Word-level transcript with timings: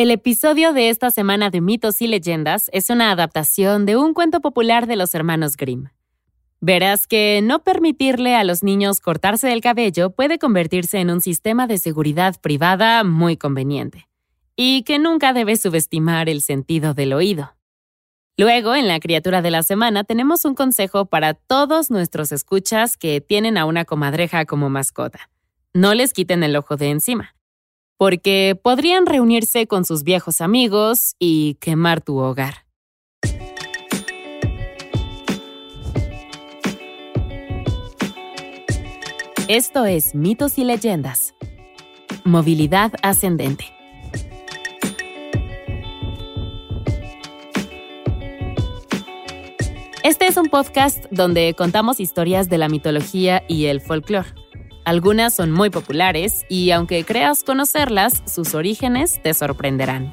El 0.00 0.10
episodio 0.10 0.72
de 0.72 0.88
esta 0.88 1.10
semana 1.10 1.50
de 1.50 1.60
Mitos 1.60 2.00
y 2.00 2.06
Leyendas 2.06 2.70
es 2.72 2.88
una 2.88 3.10
adaptación 3.10 3.84
de 3.84 3.98
un 3.98 4.14
cuento 4.14 4.40
popular 4.40 4.86
de 4.86 4.96
los 4.96 5.14
hermanos 5.14 5.58
Grimm. 5.58 5.90
Verás 6.58 7.06
que 7.06 7.40
no 7.42 7.64
permitirle 7.64 8.34
a 8.34 8.42
los 8.42 8.62
niños 8.62 9.02
cortarse 9.02 9.52
el 9.52 9.60
cabello 9.60 10.08
puede 10.08 10.38
convertirse 10.38 11.00
en 11.00 11.10
un 11.10 11.20
sistema 11.20 11.66
de 11.66 11.76
seguridad 11.76 12.40
privada 12.40 13.04
muy 13.04 13.36
conveniente, 13.36 14.08
y 14.56 14.84
que 14.84 14.98
nunca 14.98 15.34
debe 15.34 15.58
subestimar 15.58 16.30
el 16.30 16.40
sentido 16.40 16.94
del 16.94 17.12
oído. 17.12 17.54
Luego, 18.38 18.74
en 18.74 18.88
la 18.88 19.00
criatura 19.00 19.42
de 19.42 19.50
la 19.50 19.62
semana, 19.62 20.04
tenemos 20.04 20.46
un 20.46 20.54
consejo 20.54 21.04
para 21.04 21.34
todos 21.34 21.90
nuestros 21.90 22.32
escuchas 22.32 22.96
que 22.96 23.20
tienen 23.20 23.58
a 23.58 23.66
una 23.66 23.84
comadreja 23.84 24.46
como 24.46 24.70
mascota. 24.70 25.28
No 25.74 25.92
les 25.92 26.14
quiten 26.14 26.42
el 26.42 26.56
ojo 26.56 26.78
de 26.78 26.88
encima, 26.88 27.34
porque 28.00 28.58
podrían 28.62 29.04
reunirse 29.04 29.66
con 29.66 29.84
sus 29.84 30.04
viejos 30.04 30.40
amigos 30.40 31.16
y 31.18 31.58
quemar 31.60 32.00
tu 32.00 32.16
hogar. 32.16 32.64
Esto 39.48 39.84
es 39.84 40.14
Mitos 40.14 40.56
y 40.56 40.64
Leyendas. 40.64 41.34
Movilidad 42.24 42.94
ascendente. 43.02 43.66
Este 50.02 50.26
es 50.26 50.38
un 50.38 50.48
podcast 50.48 51.04
donde 51.10 51.52
contamos 51.52 52.00
historias 52.00 52.48
de 52.48 52.56
la 52.56 52.70
mitología 52.70 53.42
y 53.46 53.66
el 53.66 53.82
folclore. 53.82 54.39
Algunas 54.90 55.36
son 55.36 55.52
muy 55.52 55.70
populares 55.70 56.44
y 56.48 56.72
aunque 56.72 57.04
creas 57.04 57.44
conocerlas, 57.44 58.24
sus 58.26 58.56
orígenes 58.56 59.22
te 59.22 59.34
sorprenderán. 59.34 60.12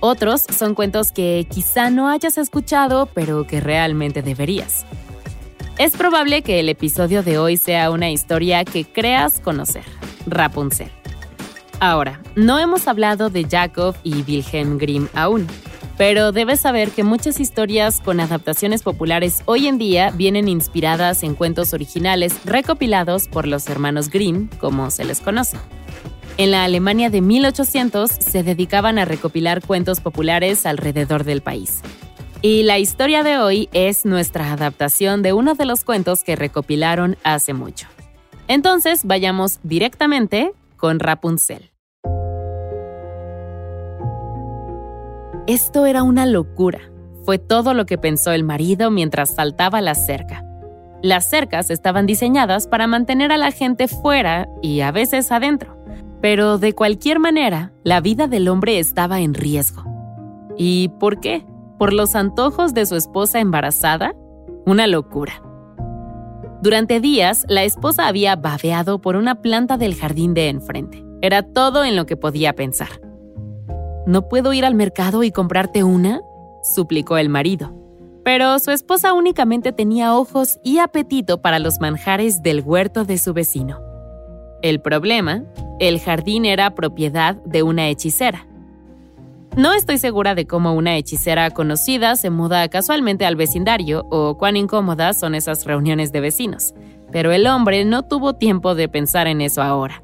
Otros 0.00 0.42
son 0.42 0.74
cuentos 0.74 1.10
que 1.10 1.46
quizá 1.50 1.88
no 1.88 2.06
hayas 2.06 2.36
escuchado, 2.36 3.06
pero 3.14 3.46
que 3.46 3.62
realmente 3.62 4.20
deberías. 4.20 4.84
Es 5.78 5.96
probable 5.96 6.42
que 6.42 6.60
el 6.60 6.68
episodio 6.68 7.22
de 7.22 7.38
hoy 7.38 7.56
sea 7.56 7.90
una 7.90 8.10
historia 8.10 8.62
que 8.66 8.84
creas 8.84 9.40
conocer, 9.40 9.84
Rapunzel. 10.26 10.90
Ahora, 11.80 12.20
no 12.36 12.58
hemos 12.58 12.88
hablado 12.88 13.30
de 13.30 13.46
Jacob 13.50 13.96
y 14.02 14.22
Wilhelm 14.24 14.76
Grimm 14.76 15.08
aún, 15.14 15.46
pero 16.00 16.32
debes 16.32 16.62
saber 16.62 16.92
que 16.92 17.04
muchas 17.04 17.40
historias 17.40 18.00
con 18.00 18.20
adaptaciones 18.20 18.82
populares 18.82 19.42
hoy 19.44 19.66
en 19.66 19.76
día 19.76 20.10
vienen 20.12 20.48
inspiradas 20.48 21.22
en 21.22 21.34
cuentos 21.34 21.74
originales 21.74 22.40
recopilados 22.46 23.28
por 23.28 23.46
los 23.46 23.68
hermanos 23.68 24.08
Grimm, 24.08 24.48
como 24.60 24.90
se 24.90 25.04
les 25.04 25.20
conoce. 25.20 25.58
En 26.38 26.52
la 26.52 26.64
Alemania 26.64 27.10
de 27.10 27.20
1800 27.20 28.10
se 28.10 28.42
dedicaban 28.42 28.98
a 28.98 29.04
recopilar 29.04 29.62
cuentos 29.62 30.00
populares 30.00 30.64
alrededor 30.64 31.24
del 31.24 31.42
país. 31.42 31.82
Y 32.40 32.62
la 32.62 32.78
historia 32.78 33.22
de 33.22 33.36
hoy 33.36 33.68
es 33.74 34.06
nuestra 34.06 34.54
adaptación 34.54 35.20
de 35.20 35.34
uno 35.34 35.54
de 35.54 35.66
los 35.66 35.84
cuentos 35.84 36.24
que 36.24 36.34
recopilaron 36.34 37.18
hace 37.24 37.52
mucho. 37.52 37.88
Entonces 38.48 39.02
vayamos 39.04 39.58
directamente 39.64 40.52
con 40.78 40.98
Rapunzel. 40.98 41.70
Esto 45.46 45.86
era 45.86 46.02
una 46.02 46.26
locura. 46.26 46.80
Fue 47.24 47.38
todo 47.38 47.74
lo 47.74 47.86
que 47.86 47.98
pensó 47.98 48.32
el 48.32 48.44
marido 48.44 48.90
mientras 48.90 49.34
saltaba 49.34 49.80
la 49.80 49.94
cerca. 49.94 50.44
Las 51.02 51.28
cercas 51.28 51.70
estaban 51.70 52.06
diseñadas 52.06 52.66
para 52.66 52.86
mantener 52.86 53.32
a 53.32 53.38
la 53.38 53.50
gente 53.50 53.88
fuera 53.88 54.48
y 54.62 54.80
a 54.80 54.92
veces 54.92 55.32
adentro. 55.32 55.76
Pero 56.20 56.58
de 56.58 56.74
cualquier 56.74 57.18
manera, 57.18 57.72
la 57.84 58.00
vida 58.00 58.26
del 58.26 58.48
hombre 58.48 58.78
estaba 58.78 59.20
en 59.20 59.34
riesgo. 59.34 59.84
¿Y 60.56 60.88
por 61.00 61.20
qué? 61.20 61.44
por 61.80 61.94
los 61.94 62.14
antojos 62.14 62.74
de 62.74 62.84
su 62.84 62.94
esposa 62.94 63.40
embarazada? 63.40 64.12
Una 64.66 64.86
locura. 64.86 65.42
Durante 66.60 67.00
días, 67.00 67.46
la 67.48 67.64
esposa 67.64 68.06
había 68.06 68.36
babeado 68.36 69.00
por 69.00 69.16
una 69.16 69.40
planta 69.40 69.78
del 69.78 69.94
jardín 69.94 70.34
de 70.34 70.50
enfrente. 70.50 71.02
Era 71.22 71.42
todo 71.42 71.82
en 71.82 71.96
lo 71.96 72.04
que 72.04 72.18
podía 72.18 72.54
pensar. 72.54 73.00
¿No 74.10 74.28
puedo 74.28 74.52
ir 74.52 74.64
al 74.64 74.74
mercado 74.74 75.22
y 75.22 75.30
comprarte 75.30 75.84
una? 75.84 76.20
suplicó 76.64 77.16
el 77.16 77.28
marido. 77.28 77.72
Pero 78.24 78.58
su 78.58 78.72
esposa 78.72 79.12
únicamente 79.12 79.70
tenía 79.70 80.16
ojos 80.16 80.58
y 80.64 80.78
apetito 80.78 81.40
para 81.40 81.60
los 81.60 81.78
manjares 81.78 82.42
del 82.42 82.60
huerto 82.60 83.04
de 83.04 83.18
su 83.18 83.32
vecino. 83.34 83.78
El 84.62 84.80
problema, 84.80 85.44
el 85.78 86.00
jardín 86.00 86.44
era 86.44 86.74
propiedad 86.74 87.36
de 87.44 87.62
una 87.62 87.88
hechicera, 87.88 88.48
no 89.56 89.74
estoy 89.74 89.98
segura 89.98 90.34
de 90.34 90.46
cómo 90.46 90.74
una 90.74 90.96
hechicera 90.96 91.50
conocida 91.50 92.16
se 92.16 92.30
muda 92.30 92.68
casualmente 92.68 93.26
al 93.26 93.36
vecindario 93.36 94.06
o 94.10 94.38
cuán 94.38 94.56
incómodas 94.56 95.18
son 95.20 95.36
esas 95.36 95.64
reuniones 95.64 96.10
de 96.12 96.20
vecinos, 96.20 96.74
pero 97.12 97.30
el 97.30 97.46
hombre 97.46 97.84
no 97.84 98.02
tuvo 98.02 98.34
tiempo 98.34 98.74
de 98.74 98.88
pensar 98.88 99.28
en 99.28 99.40
eso 99.40 99.62
ahora. 99.62 100.02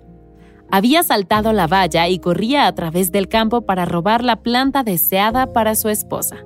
Había 0.70 1.02
saltado 1.02 1.52
la 1.52 1.66
valla 1.66 2.08
y 2.08 2.18
corría 2.18 2.66
a 2.66 2.74
través 2.74 3.12
del 3.12 3.28
campo 3.28 3.62
para 3.62 3.84
robar 3.84 4.24
la 4.24 4.36
planta 4.42 4.82
deseada 4.82 5.52
para 5.52 5.74
su 5.74 5.88
esposa. 5.88 6.44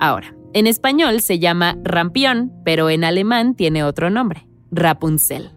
Ahora, 0.00 0.34
en 0.54 0.66
español 0.66 1.20
se 1.20 1.38
llama 1.38 1.78
rampión, 1.82 2.52
pero 2.64 2.90
en 2.90 3.04
alemán 3.04 3.54
tiene 3.54 3.84
otro 3.84 4.10
nombre, 4.10 4.46
Rapunzel. 4.70 5.50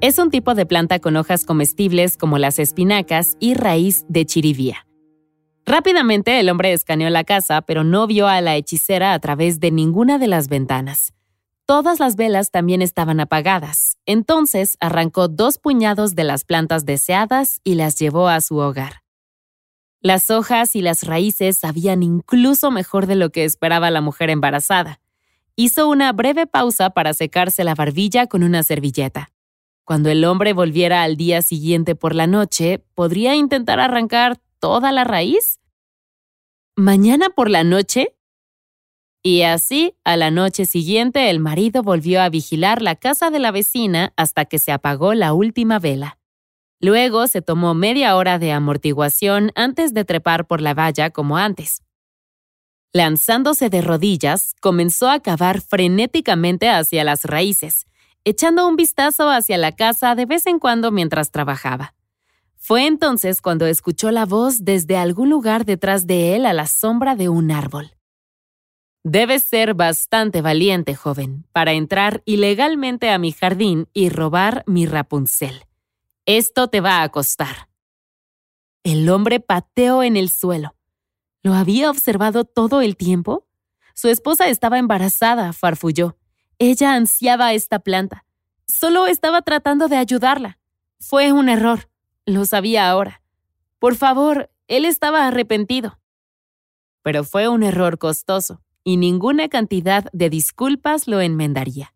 Es 0.00 0.18
un 0.18 0.30
tipo 0.30 0.54
de 0.54 0.66
planta 0.66 0.98
con 0.98 1.16
hojas 1.16 1.44
comestibles 1.44 2.16
como 2.16 2.38
las 2.38 2.58
espinacas 2.58 3.36
y 3.40 3.54
raíz 3.54 4.04
de 4.08 4.26
chirivía. 4.26 4.86
Rápidamente 5.64 6.38
el 6.38 6.48
hombre 6.48 6.72
escaneó 6.72 7.10
la 7.10 7.24
casa, 7.24 7.62
pero 7.62 7.82
no 7.82 8.06
vio 8.06 8.28
a 8.28 8.40
la 8.40 8.56
hechicera 8.56 9.14
a 9.14 9.18
través 9.18 9.58
de 9.58 9.70
ninguna 9.70 10.18
de 10.18 10.28
las 10.28 10.48
ventanas. 10.48 11.12
Todas 11.66 11.98
las 11.98 12.14
velas 12.14 12.52
también 12.52 12.80
estaban 12.80 13.18
apagadas. 13.18 13.98
Entonces 14.06 14.76
arrancó 14.80 15.26
dos 15.26 15.58
puñados 15.58 16.14
de 16.14 16.22
las 16.22 16.44
plantas 16.44 16.86
deseadas 16.86 17.60
y 17.64 17.74
las 17.74 17.98
llevó 17.98 18.28
a 18.28 18.40
su 18.40 18.56
hogar. 18.56 19.02
Las 20.00 20.30
hojas 20.30 20.76
y 20.76 20.80
las 20.80 21.02
raíces 21.02 21.58
sabían 21.58 22.04
incluso 22.04 22.70
mejor 22.70 23.06
de 23.06 23.16
lo 23.16 23.30
que 23.30 23.44
esperaba 23.44 23.90
la 23.90 24.00
mujer 24.00 24.30
embarazada. 24.30 25.00
Hizo 25.56 25.88
una 25.88 26.12
breve 26.12 26.46
pausa 26.46 26.90
para 26.90 27.14
secarse 27.14 27.64
la 27.64 27.74
barbilla 27.74 28.28
con 28.28 28.44
una 28.44 28.62
servilleta. 28.62 29.32
Cuando 29.84 30.08
el 30.08 30.24
hombre 30.24 30.52
volviera 30.52 31.02
al 31.02 31.16
día 31.16 31.42
siguiente 31.42 31.96
por 31.96 32.14
la 32.14 32.28
noche, 32.28 32.84
podría 32.94 33.34
intentar 33.34 33.80
arrancar 33.80 34.38
toda 34.60 34.92
la 34.92 35.04
raíz? 35.04 35.60
¿Mañana 36.76 37.30
por 37.30 37.50
la 37.50 37.64
noche? 37.64 38.15
Y 39.26 39.42
así, 39.42 39.96
a 40.04 40.16
la 40.16 40.30
noche 40.30 40.66
siguiente, 40.66 41.30
el 41.30 41.40
marido 41.40 41.82
volvió 41.82 42.22
a 42.22 42.28
vigilar 42.28 42.80
la 42.80 42.94
casa 42.94 43.28
de 43.28 43.40
la 43.40 43.50
vecina 43.50 44.12
hasta 44.16 44.44
que 44.44 44.60
se 44.60 44.70
apagó 44.70 45.14
la 45.14 45.32
última 45.32 45.80
vela. 45.80 46.20
Luego 46.78 47.26
se 47.26 47.42
tomó 47.42 47.74
media 47.74 48.14
hora 48.14 48.38
de 48.38 48.52
amortiguación 48.52 49.50
antes 49.56 49.92
de 49.92 50.04
trepar 50.04 50.46
por 50.46 50.60
la 50.60 50.74
valla 50.74 51.10
como 51.10 51.38
antes. 51.38 51.82
Lanzándose 52.92 53.68
de 53.68 53.80
rodillas, 53.80 54.54
comenzó 54.60 55.10
a 55.10 55.18
cavar 55.18 55.60
frenéticamente 55.60 56.68
hacia 56.68 57.02
las 57.02 57.24
raíces, 57.24 57.86
echando 58.22 58.68
un 58.68 58.76
vistazo 58.76 59.28
hacia 59.28 59.58
la 59.58 59.72
casa 59.72 60.14
de 60.14 60.26
vez 60.26 60.46
en 60.46 60.60
cuando 60.60 60.92
mientras 60.92 61.32
trabajaba. 61.32 61.94
Fue 62.54 62.86
entonces 62.86 63.42
cuando 63.42 63.66
escuchó 63.66 64.12
la 64.12 64.24
voz 64.24 64.64
desde 64.64 64.96
algún 64.96 65.30
lugar 65.30 65.64
detrás 65.64 66.06
de 66.06 66.36
él 66.36 66.46
a 66.46 66.52
la 66.52 66.68
sombra 66.68 67.16
de 67.16 67.28
un 67.28 67.50
árbol. 67.50 67.95
Debes 69.08 69.44
ser 69.44 69.74
bastante 69.74 70.42
valiente, 70.42 70.96
joven, 70.96 71.44
para 71.52 71.74
entrar 71.74 72.24
ilegalmente 72.24 73.10
a 73.10 73.18
mi 73.18 73.30
jardín 73.30 73.88
y 73.92 74.08
robar 74.08 74.64
mi 74.66 74.84
Rapunzel. 74.84 75.64
Esto 76.24 76.66
te 76.66 76.80
va 76.80 77.04
a 77.04 77.08
costar. 77.10 77.68
El 78.82 79.08
hombre 79.08 79.38
pateó 79.38 80.02
en 80.02 80.16
el 80.16 80.28
suelo. 80.28 80.74
¿Lo 81.44 81.54
había 81.54 81.88
observado 81.88 82.44
todo 82.44 82.80
el 82.80 82.96
tiempo? 82.96 83.46
Su 83.94 84.08
esposa 84.08 84.48
estaba 84.48 84.76
embarazada, 84.76 85.52
farfulló. 85.52 86.18
Ella 86.58 86.94
ansiaba 86.94 87.52
esta 87.52 87.78
planta. 87.78 88.24
Solo 88.66 89.06
estaba 89.06 89.42
tratando 89.42 89.86
de 89.86 89.98
ayudarla. 89.98 90.58
Fue 90.98 91.30
un 91.30 91.48
error. 91.48 91.88
Lo 92.24 92.44
sabía 92.44 92.90
ahora. 92.90 93.22
Por 93.78 93.94
favor, 93.94 94.50
él 94.66 94.84
estaba 94.84 95.28
arrepentido. 95.28 96.00
Pero 97.02 97.22
fue 97.22 97.46
un 97.46 97.62
error 97.62 97.98
costoso, 97.98 98.65
y 98.86 98.98
ninguna 98.98 99.48
cantidad 99.48 100.04
de 100.12 100.30
disculpas 100.30 101.08
lo 101.08 101.20
enmendaría. 101.20 101.92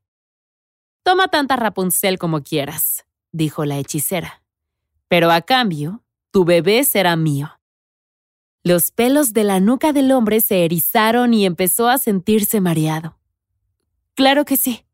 Toma 1.05 1.29
tanta 1.29 1.55
Rapunzel 1.55 2.19
como 2.19 2.43
quieras, 2.43 3.07
dijo 3.31 3.65
la 3.65 3.79
hechicera. 3.79 4.43
Pero 5.07 5.31
a 5.31 5.41
cambio, 5.41 6.03
tu 6.33 6.45
bebé 6.45 6.83
será 6.83 7.15
mío. 7.15 7.61
Los 8.65 8.91
pelos 8.91 9.33
de 9.33 9.45
la 9.45 9.61
nuca 9.61 9.93
del 9.93 10.11
hombre 10.11 10.41
se 10.41 10.65
erizaron 10.65 11.33
y 11.33 11.47
empezó 11.47 11.89
a 11.89 11.97
sentirse 11.97 12.61
mareado. 12.61 13.17
Claro 14.17 14.45
que 14.45 14.57
sí, 14.57 14.85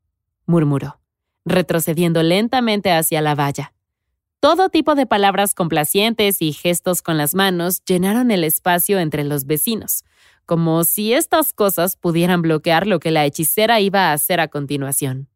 murmuró, 0.45 1.01
retrocediendo 1.47 2.23
lentamente 2.23 2.93
hacia 2.93 3.23
la 3.23 3.35
valla. 3.35 3.73
Todo 4.39 4.69
tipo 4.69 4.97
de 4.97 5.07
palabras 5.07 5.55
complacientes 5.55 6.43
y 6.43 6.53
gestos 6.53 7.01
con 7.01 7.17
las 7.17 7.35
manos 7.35 7.83
llenaron 7.87 8.31
el 8.31 8.45
espacio 8.45 8.99
entre 8.99 9.25
los 9.25 9.47
vecinos, 9.47 10.05
como 10.47 10.85
si 10.85 11.13
estas 11.13 11.53
cosas 11.53 11.97
pudieran 11.97 12.41
bloquear 12.41 12.87
lo 12.87 13.01
que 13.01 13.11
la 13.11 13.25
hechicera 13.25 13.81
iba 13.81 14.09
a 14.09 14.13
hacer 14.13 14.41
a 14.41 14.49
continuación. 14.49 15.29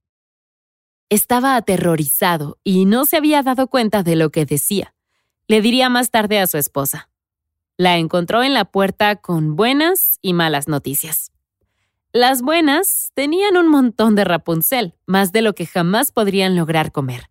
Estaba 1.09 1.57
aterrorizado 1.57 2.59
y 2.62 2.85
no 2.85 3.05
se 3.05 3.17
había 3.17 3.43
dado 3.43 3.67
cuenta 3.67 4.03
de 4.05 4.15
lo 4.15 4.31
que 4.31 4.47
decía. 4.47 4.95
Le 5.49 5.61
diría 5.61 5.89
más 5.89 6.12
tarde 6.12 6.39
a 6.39 6.47
su 6.47 6.57
esposa. 6.57 7.11
La 7.77 7.99
encontró 7.99 8.45
en 8.45 8.55
la 8.55 8.65
puerta 8.65 9.17
con 9.17 9.57
buenas 9.57 10.19
y 10.23 10.33
malas 10.33 10.69
noticias. 10.69 11.33
Las 12.13 12.43
buenas 12.43 13.11
tenían 13.15 13.56
un 13.56 13.69
montón 13.69 14.15
de 14.15 14.25
Rapunzel, 14.25 14.95
más 15.06 15.33
de 15.33 15.43
lo 15.43 15.55
que 15.55 15.67
jamás 15.67 16.13
podrían 16.13 16.56
lograr 16.56 16.93
comer. 16.93 17.31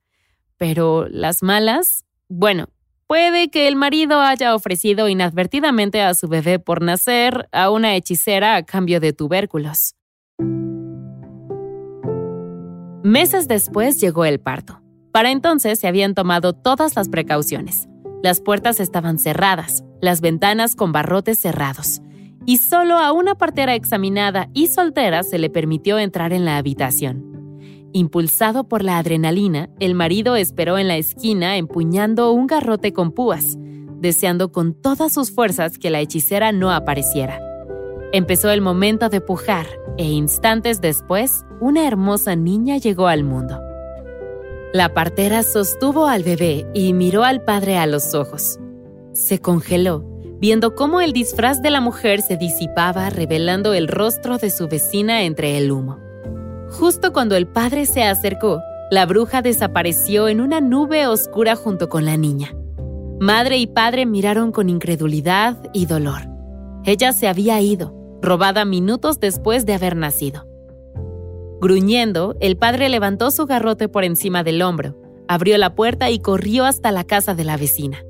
Pero 0.58 1.08
las 1.10 1.44
malas, 1.44 2.06
bueno, 2.28 2.68
puede 3.10 3.50
que 3.50 3.68
el 3.68 3.76
marido 3.76 4.22
haya 4.22 4.54
ofrecido 4.54 5.10
inadvertidamente 5.10 6.04
a 6.04 6.14
su 6.14 6.28
bebé 6.28 6.60
por 6.60 6.84
nacer 6.84 7.50
a 7.52 7.72
una 7.72 7.96
hechicera 7.96 8.56
a 8.56 8.64
cambio 8.64 9.00
de 9.00 9.14
tubérculos. 9.14 9.96
Meses 13.04 13.48
después 13.48 14.00
llegó 14.00 14.26
el 14.26 14.40
parto. 14.40 14.84
Para 15.12 15.32
entonces 15.32 15.80
se 15.80 15.88
habían 15.88 16.14
tomado 16.14 16.54
todas 16.54 16.96
las 16.96 17.10
precauciones. 17.10 17.88
Las 18.22 18.42
puertas 18.42 18.80
estaban 18.80 19.18
cerradas, 19.18 19.84
las 20.02 20.22
ventanas 20.22 20.76
con 20.76 20.92
barrotes 20.92 21.40
cerrados, 21.40 22.02
y 22.46 22.58
solo 22.58 23.00
a 23.00 23.12
una 23.12 23.34
partera 23.34 23.74
examinada 23.74 24.50
y 24.54 24.68
soltera 24.68 25.24
se 25.24 25.40
le 25.40 25.50
permitió 25.50 25.98
entrar 25.98 26.32
en 26.32 26.46
la 26.46 26.58
habitación. 26.58 27.29
Impulsado 27.92 28.66
por 28.66 28.84
la 28.84 29.00
adrenalina, 29.00 29.70
el 29.80 29.96
marido 29.96 30.36
esperó 30.36 30.78
en 30.78 30.88
la 30.88 30.98
esquina 30.98 31.58
empuñando 31.58 32.32
un 32.32 32.46
garrote 32.46 32.94
con 32.94 33.12
púas, 33.12 33.58
deseando 34.00 34.52
con 34.52 34.74
todas 34.74 35.12
sus 35.12 35.32
fuerzas 35.32 35.80
que 35.80 35.90
la 35.90 36.00
hechicera 36.00 36.52
no 36.52 36.72
apareciera. 36.72 37.40
Empezó 38.12 38.52
el 38.52 38.62
momento 38.62 39.10
de 39.10 39.22
pujar 39.22 39.66
e 39.98 40.06
instantes 40.06 40.82
después, 40.82 41.46
una 41.62 41.88
hermosa 41.88 42.36
niña 42.36 42.78
llegó 42.78 43.08
al 43.08 43.24
mundo. 43.24 43.60
La 44.72 44.94
partera 44.94 45.42
sostuvo 45.42 46.06
al 46.06 46.24
bebé 46.24 46.68
y 46.76 46.94
miró 46.94 47.24
al 47.24 47.44
padre 47.44 47.78
a 47.78 47.88
los 47.88 48.14
ojos. 48.14 48.60
Se 49.14 49.40
congeló, 49.40 50.06
viendo 50.40 50.76
cómo 50.76 51.02
el 51.02 51.12
disfraz 51.12 51.62
de 51.64 51.72
la 51.72 51.82
mujer 51.82 52.22
se 52.22 52.38
disipaba 52.38 53.10
revelando 53.10 53.74
el 53.74 53.88
rostro 53.88 54.38
de 54.38 54.52
su 54.52 54.68
vecina 54.68 55.24
entre 55.24 55.58
el 55.58 55.72
humo. 55.72 56.09
Justo 56.72 57.14
cuando 57.14 57.36
el 57.36 57.48
padre 57.48 57.86
se 57.86 58.04
acercó, 58.04 58.62
la 58.92 59.06
bruja 59.06 59.42
desapareció 59.42 60.28
en 60.28 60.42
una 60.42 60.62
nube 60.62 61.08
oscura 61.08 61.56
junto 61.56 61.90
con 61.90 62.06
la 62.06 62.18
niña. 62.18 62.56
Madre 63.20 63.58
y 63.58 63.68
padre 63.68 64.06
miraron 64.06 64.52
con 64.52 64.70
incredulidad 64.70 65.58
y 65.74 65.86
dolor. 65.86 66.22
Ella 66.86 67.12
se 67.12 67.28
había 67.28 67.60
ido, 67.60 67.94
robada 68.22 68.66
minutos 68.66 69.20
después 69.20 69.66
de 69.66 69.74
haber 69.74 69.96
nacido. 69.96 70.48
Gruñendo, 71.60 72.36
el 72.40 72.58
padre 72.58 72.88
levantó 72.88 73.32
su 73.32 73.46
garrote 73.46 73.90
por 73.90 74.04
encima 74.04 74.44
del 74.44 74.62
hombro, 74.62 74.96
abrió 75.28 75.58
la 75.58 75.76
puerta 75.76 76.10
y 76.10 76.20
corrió 76.20 76.66
hasta 76.66 76.92
la 76.92 77.04
casa 77.04 77.36
de 77.36 77.44
la 77.44 77.58
vecina. 77.58 78.04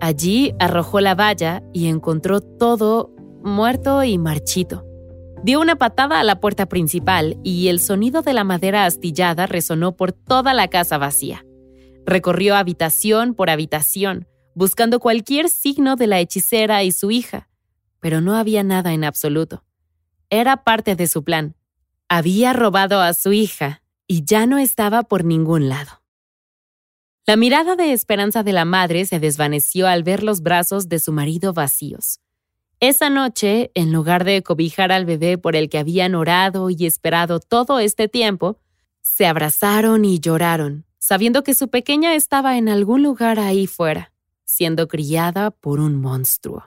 Allí 0.00 0.54
arrojó 0.58 1.00
la 1.00 1.14
valla 1.14 1.62
y 1.72 1.86
encontró 1.86 2.40
todo 2.40 3.12
muerto 3.42 4.02
y 4.02 4.18
marchito. 4.18 4.89
Dio 5.42 5.60
una 5.60 5.76
patada 5.76 6.20
a 6.20 6.24
la 6.24 6.40
puerta 6.40 6.66
principal 6.66 7.38
y 7.42 7.68
el 7.68 7.80
sonido 7.80 8.22
de 8.22 8.32
la 8.32 8.44
madera 8.44 8.84
astillada 8.84 9.46
resonó 9.46 9.96
por 9.96 10.12
toda 10.12 10.54
la 10.54 10.68
casa 10.68 10.98
vacía. 10.98 11.44
Recorrió 12.04 12.56
habitación 12.56 13.34
por 13.34 13.50
habitación, 13.50 14.28
buscando 14.54 15.00
cualquier 15.00 15.48
signo 15.48 15.96
de 15.96 16.06
la 16.06 16.20
hechicera 16.20 16.82
y 16.82 16.92
su 16.92 17.10
hija, 17.10 17.48
pero 18.00 18.20
no 18.20 18.36
había 18.36 18.62
nada 18.62 18.92
en 18.92 19.04
absoluto. 19.04 19.64
Era 20.28 20.64
parte 20.64 20.96
de 20.96 21.06
su 21.06 21.24
plan 21.24 21.54
había 22.12 22.52
robado 22.52 23.00
a 23.00 23.14
su 23.14 23.32
hija 23.32 23.82
y 24.08 24.24
ya 24.24 24.44
no 24.44 24.58
estaba 24.58 25.04
por 25.04 25.24
ningún 25.24 25.68
lado. 25.68 26.02
La 27.24 27.36
mirada 27.36 27.76
de 27.76 27.92
esperanza 27.92 28.42
de 28.42 28.52
la 28.52 28.64
madre 28.64 29.06
se 29.06 29.20
desvaneció 29.20 29.86
al 29.86 30.02
ver 30.02 30.24
los 30.24 30.42
brazos 30.42 30.88
de 30.88 30.98
su 30.98 31.12
marido 31.12 31.52
vacíos. 31.52 32.18
Esa 32.82 33.10
noche, 33.10 33.70
en 33.74 33.92
lugar 33.92 34.24
de 34.24 34.42
cobijar 34.42 34.90
al 34.90 35.04
bebé 35.04 35.36
por 35.36 35.54
el 35.54 35.68
que 35.68 35.76
habían 35.76 36.14
orado 36.14 36.70
y 36.70 36.86
esperado 36.86 37.38
todo 37.38 37.78
este 37.78 38.08
tiempo, 38.08 38.56
se 39.02 39.26
abrazaron 39.26 40.06
y 40.06 40.18
lloraron, 40.18 40.86
sabiendo 40.98 41.42
que 41.42 41.52
su 41.52 41.68
pequeña 41.68 42.14
estaba 42.14 42.56
en 42.56 42.70
algún 42.70 43.02
lugar 43.02 43.38
ahí 43.38 43.66
fuera, 43.66 44.12
siendo 44.46 44.88
criada 44.88 45.50
por 45.50 45.78
un 45.78 46.00
monstruo. 46.00 46.64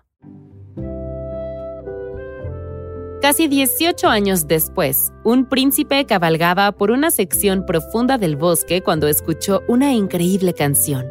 Casi 3.19 3.47
18 3.47 4.07
años 4.07 4.47
después, 4.47 5.11
un 5.23 5.49
príncipe 5.49 6.05
cabalgaba 6.05 6.73
por 6.73 6.91
una 6.91 7.09
sección 7.09 7.65
profunda 7.65 8.19
del 8.19 8.35
bosque 8.35 8.83
cuando 8.83 9.07
escuchó 9.07 9.63
una 9.67 9.93
increíble 9.93 10.53
canción, 10.53 11.07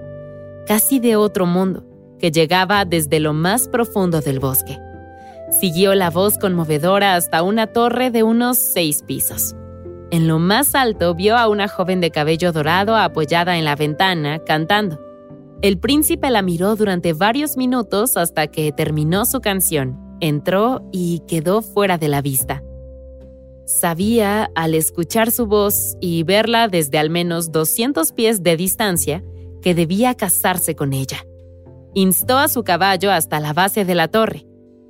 casi 0.64 1.00
de 1.00 1.16
otro 1.16 1.44
mundo, 1.44 1.84
que 2.20 2.30
llegaba 2.30 2.84
desde 2.84 3.18
lo 3.18 3.32
más 3.32 3.66
profundo 3.66 4.20
del 4.20 4.38
bosque. 4.38 4.78
Siguió 5.60 5.94
la 5.94 6.10
voz 6.10 6.38
conmovedora 6.38 7.14
hasta 7.14 7.42
una 7.42 7.68
torre 7.68 8.10
de 8.10 8.22
unos 8.22 8.58
seis 8.58 9.02
pisos. 9.02 9.54
En 10.10 10.28
lo 10.28 10.38
más 10.38 10.74
alto 10.74 11.14
vio 11.14 11.36
a 11.36 11.48
una 11.48 11.68
joven 11.68 12.00
de 12.00 12.10
cabello 12.10 12.52
dorado 12.52 12.96
apoyada 12.96 13.56
en 13.56 13.64
la 13.64 13.76
ventana, 13.76 14.40
cantando. 14.40 15.00
El 15.62 15.78
príncipe 15.78 16.30
la 16.30 16.42
miró 16.42 16.74
durante 16.76 17.12
varios 17.12 17.56
minutos 17.56 18.16
hasta 18.16 18.48
que 18.48 18.72
terminó 18.72 19.24
su 19.24 19.40
canción 19.40 20.02
entró 20.22 20.88
y 20.92 21.20
quedó 21.26 21.62
fuera 21.62 21.98
de 21.98 22.08
la 22.08 22.22
vista. 22.22 22.62
Sabía, 23.66 24.50
al 24.54 24.74
escuchar 24.74 25.30
su 25.30 25.46
voz 25.46 25.96
y 26.00 26.22
verla 26.22 26.68
desde 26.68 26.98
al 26.98 27.10
menos 27.10 27.52
200 27.52 28.12
pies 28.12 28.42
de 28.42 28.56
distancia, 28.56 29.24
que 29.60 29.74
debía 29.74 30.14
casarse 30.14 30.74
con 30.74 30.92
ella. 30.92 31.26
Instó 31.94 32.38
a 32.38 32.48
su 32.48 32.62
caballo 32.62 33.10
hasta 33.10 33.40
la 33.40 33.52
base 33.52 33.84
de 33.84 33.94
la 33.94 34.08
torre, 34.08 34.46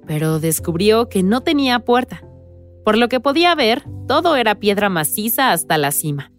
pero 0.07 0.41
descubrió 0.41 1.09
que 1.09 1.23
no 1.23 1.43
tenía 1.43 1.81
puerta. 1.81 2.23
Por 2.85 2.99
lo 2.99 3.09
que 3.09 3.21
podía 3.21 3.55
ver, 3.55 3.85
todo 4.09 4.37
era 4.37 4.57
piedra 4.57 4.89
maciza 4.89 5.53
hasta 5.53 5.79
la 5.79 5.93
cima. 5.93 6.33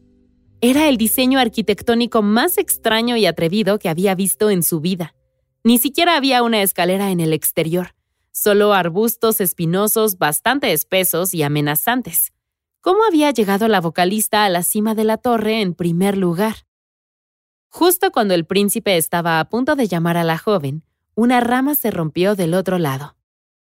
Era 0.62 0.90
el 0.90 0.98
diseño 0.98 1.40
arquitectónico 1.40 2.22
más 2.22 2.58
extraño 2.58 3.18
y 3.18 3.26
atrevido 3.26 3.80
que 3.80 3.90
había 3.90 4.16
visto 4.16 4.50
en 4.50 4.64
su 4.64 4.80
vida. 4.80 5.16
Ni 5.64 5.78
siquiera 5.78 6.16
había 6.16 6.44
una 6.44 6.62
escalera 6.62 7.12
en 7.12 7.20
el 7.20 7.34
exterior 7.34 7.94
solo 8.34 8.74
arbustos 8.74 9.40
espinosos 9.40 10.18
bastante 10.18 10.74
espesos 10.74 11.34
y 11.34 11.44
amenazantes. 11.44 12.34
¿Cómo 12.82 13.04
había 13.08 13.32
llegado 13.32 13.68
la 13.68 13.80
vocalista 13.80 14.44
a 14.44 14.50
la 14.50 14.64
cima 14.64 14.96
de 14.96 15.06
la 15.06 15.18
torre 15.18 15.62
en 15.62 15.74
primer 15.74 16.18
lugar? 16.18 16.66
Justo 17.70 18.12
cuando 18.12 18.34
el 18.34 18.46
príncipe 18.46 18.98
estaba 18.98 19.40
a 19.40 19.48
punto 19.50 19.76
de 19.76 19.88
llamar 19.88 20.18
a 20.18 20.24
la 20.24 20.38
joven, 20.38 20.84
una 21.16 21.40
rama 21.40 21.76
se 21.76 21.92
rompió 21.92 22.36
del 22.36 22.56
otro 22.56 22.80
lado. 22.80 23.16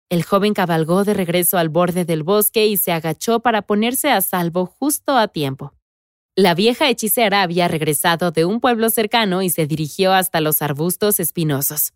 El 0.09 0.23
joven 0.23 0.53
cabalgó 0.53 1.03
de 1.03 1.13
regreso 1.13 1.57
al 1.57 1.69
borde 1.69 2.05
del 2.05 2.23
bosque 2.23 2.67
y 2.67 2.77
se 2.77 2.91
agachó 2.91 3.39
para 3.39 3.63
ponerse 3.63 4.11
a 4.11 4.21
salvo 4.21 4.65
justo 4.65 5.17
a 5.17 5.27
tiempo. 5.27 5.73
La 6.35 6.53
vieja 6.53 6.89
hechicera 6.89 7.41
había 7.41 7.67
regresado 7.67 8.31
de 8.31 8.45
un 8.45 8.59
pueblo 8.59 8.89
cercano 8.89 9.41
y 9.41 9.49
se 9.49 9.67
dirigió 9.67 10.13
hasta 10.13 10.41
los 10.41 10.61
arbustos 10.61 11.19
espinosos. 11.19 11.93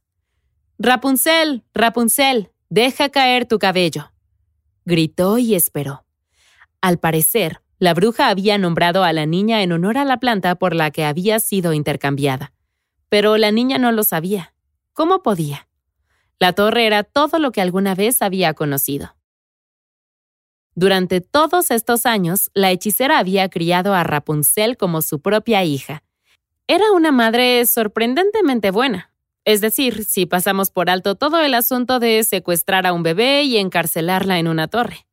Rapunzel, 0.77 1.63
Rapunzel, 1.73 2.51
Deja 2.71 3.09
caer 3.09 3.47
tu 3.47 3.57
cabello. 3.57 4.11
Gritó 4.85 5.39
y 5.39 5.55
esperó. 5.55 6.05
Al 6.81 6.99
parecer, 6.99 7.61
la 7.79 7.95
bruja 7.95 8.29
había 8.29 8.59
nombrado 8.59 9.03
a 9.03 9.11
la 9.11 9.25
niña 9.25 9.63
en 9.63 9.71
honor 9.71 9.97
a 9.97 10.05
la 10.05 10.19
planta 10.19 10.53
por 10.53 10.75
la 10.75 10.91
que 10.91 11.03
había 11.03 11.39
sido 11.39 11.73
intercambiada. 11.73 12.53
Pero 13.09 13.37
la 13.37 13.51
niña 13.51 13.79
no 13.79 13.91
lo 13.91 14.03
sabía. 14.03 14.53
¿Cómo 14.93 15.23
podía? 15.23 15.67
La 16.39 16.53
torre 16.53 16.85
era 16.85 17.03
todo 17.03 17.37
lo 17.37 17.51
que 17.51 17.61
alguna 17.61 17.95
vez 17.95 18.21
había 18.21 18.53
conocido. 18.53 19.15
Durante 20.73 21.19
todos 21.19 21.71
estos 21.71 22.05
años, 22.05 22.49
la 22.53 22.71
hechicera 22.71 23.19
había 23.19 23.49
criado 23.49 23.93
a 23.93 24.03
Rapunzel 24.03 24.77
como 24.77 25.01
su 25.01 25.19
propia 25.19 25.65
hija. 25.65 26.03
Era 26.67 26.91
una 26.93 27.11
madre 27.11 27.65
sorprendentemente 27.65 28.71
buena. 28.71 29.11
Es 29.43 29.59
decir, 29.59 30.05
si 30.05 30.25
pasamos 30.25 30.69
por 30.69 30.89
alto 30.89 31.15
todo 31.15 31.41
el 31.41 31.53
asunto 31.53 31.99
de 31.99 32.23
secuestrar 32.23 32.85
a 32.87 32.93
un 32.93 33.03
bebé 33.03 33.43
y 33.43 33.57
encarcelarla 33.57 34.39
en 34.39 34.47
una 34.47 34.69
torre. 34.69 35.05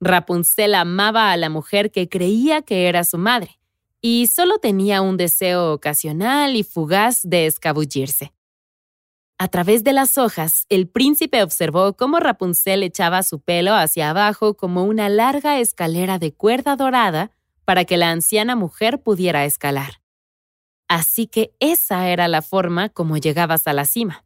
Rapunzel 0.00 0.74
amaba 0.74 1.32
a 1.32 1.36
la 1.36 1.48
mujer 1.48 1.90
que 1.90 2.08
creía 2.08 2.60
que 2.60 2.88
era 2.88 3.04
su 3.04 3.16
madre, 3.16 3.58
y 4.00 4.26
solo 4.26 4.58
tenía 4.58 5.00
un 5.00 5.16
deseo 5.16 5.72
ocasional 5.72 6.54
y 6.56 6.62
fugaz 6.62 7.20
de 7.22 7.46
escabullirse. 7.46 8.32
A 9.40 9.46
través 9.46 9.84
de 9.84 9.92
las 9.92 10.18
hojas, 10.18 10.66
el 10.68 10.88
príncipe 10.88 11.44
observó 11.44 11.96
cómo 11.96 12.18
Rapunzel 12.18 12.82
echaba 12.82 13.22
su 13.22 13.38
pelo 13.38 13.72
hacia 13.72 14.10
abajo 14.10 14.56
como 14.56 14.82
una 14.82 15.08
larga 15.08 15.60
escalera 15.60 16.18
de 16.18 16.34
cuerda 16.34 16.74
dorada 16.74 17.30
para 17.64 17.84
que 17.84 17.96
la 17.96 18.10
anciana 18.10 18.56
mujer 18.56 19.00
pudiera 19.00 19.44
escalar. 19.44 20.00
Así 20.88 21.28
que 21.28 21.52
esa 21.60 22.08
era 22.08 22.26
la 22.26 22.42
forma 22.42 22.88
como 22.88 23.16
llegabas 23.16 23.68
a 23.68 23.72
la 23.72 23.84
cima. 23.84 24.24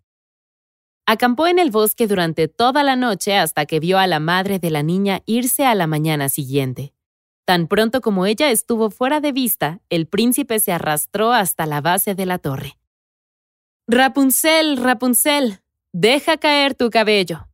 Acampó 1.05 1.47
en 1.47 1.59
el 1.59 1.71
bosque 1.71 2.07
durante 2.07 2.49
toda 2.49 2.83
la 2.83 2.97
noche 2.97 3.37
hasta 3.37 3.67
que 3.67 3.81
vio 3.81 3.99
a 3.99 4.07
la 4.07 4.21
madre 4.21 4.59
de 4.59 4.71
la 4.71 4.83
niña 4.83 5.21
irse 5.27 5.67
a 5.67 5.75
la 5.75 5.87
mañana 5.87 6.31
siguiente. 6.31 6.95
Tan 7.45 7.67
pronto 7.67 8.01
como 8.01 8.25
ella 8.25 8.51
estuvo 8.51 8.89
fuera 8.89 9.21
de 9.21 9.33
vista, 9.33 9.81
el 9.91 10.07
príncipe 10.07 10.59
se 10.59 10.73
arrastró 10.73 11.33
hasta 11.33 11.67
la 11.67 11.83
base 11.83 12.15
de 12.15 12.25
la 12.25 12.39
torre. 12.39 12.79
Rapunzel, 13.95 14.79
Rapunzel, 14.79 15.61
deja 15.93 16.39
caer 16.39 16.75
tu 16.75 16.89
cabello, 16.89 17.49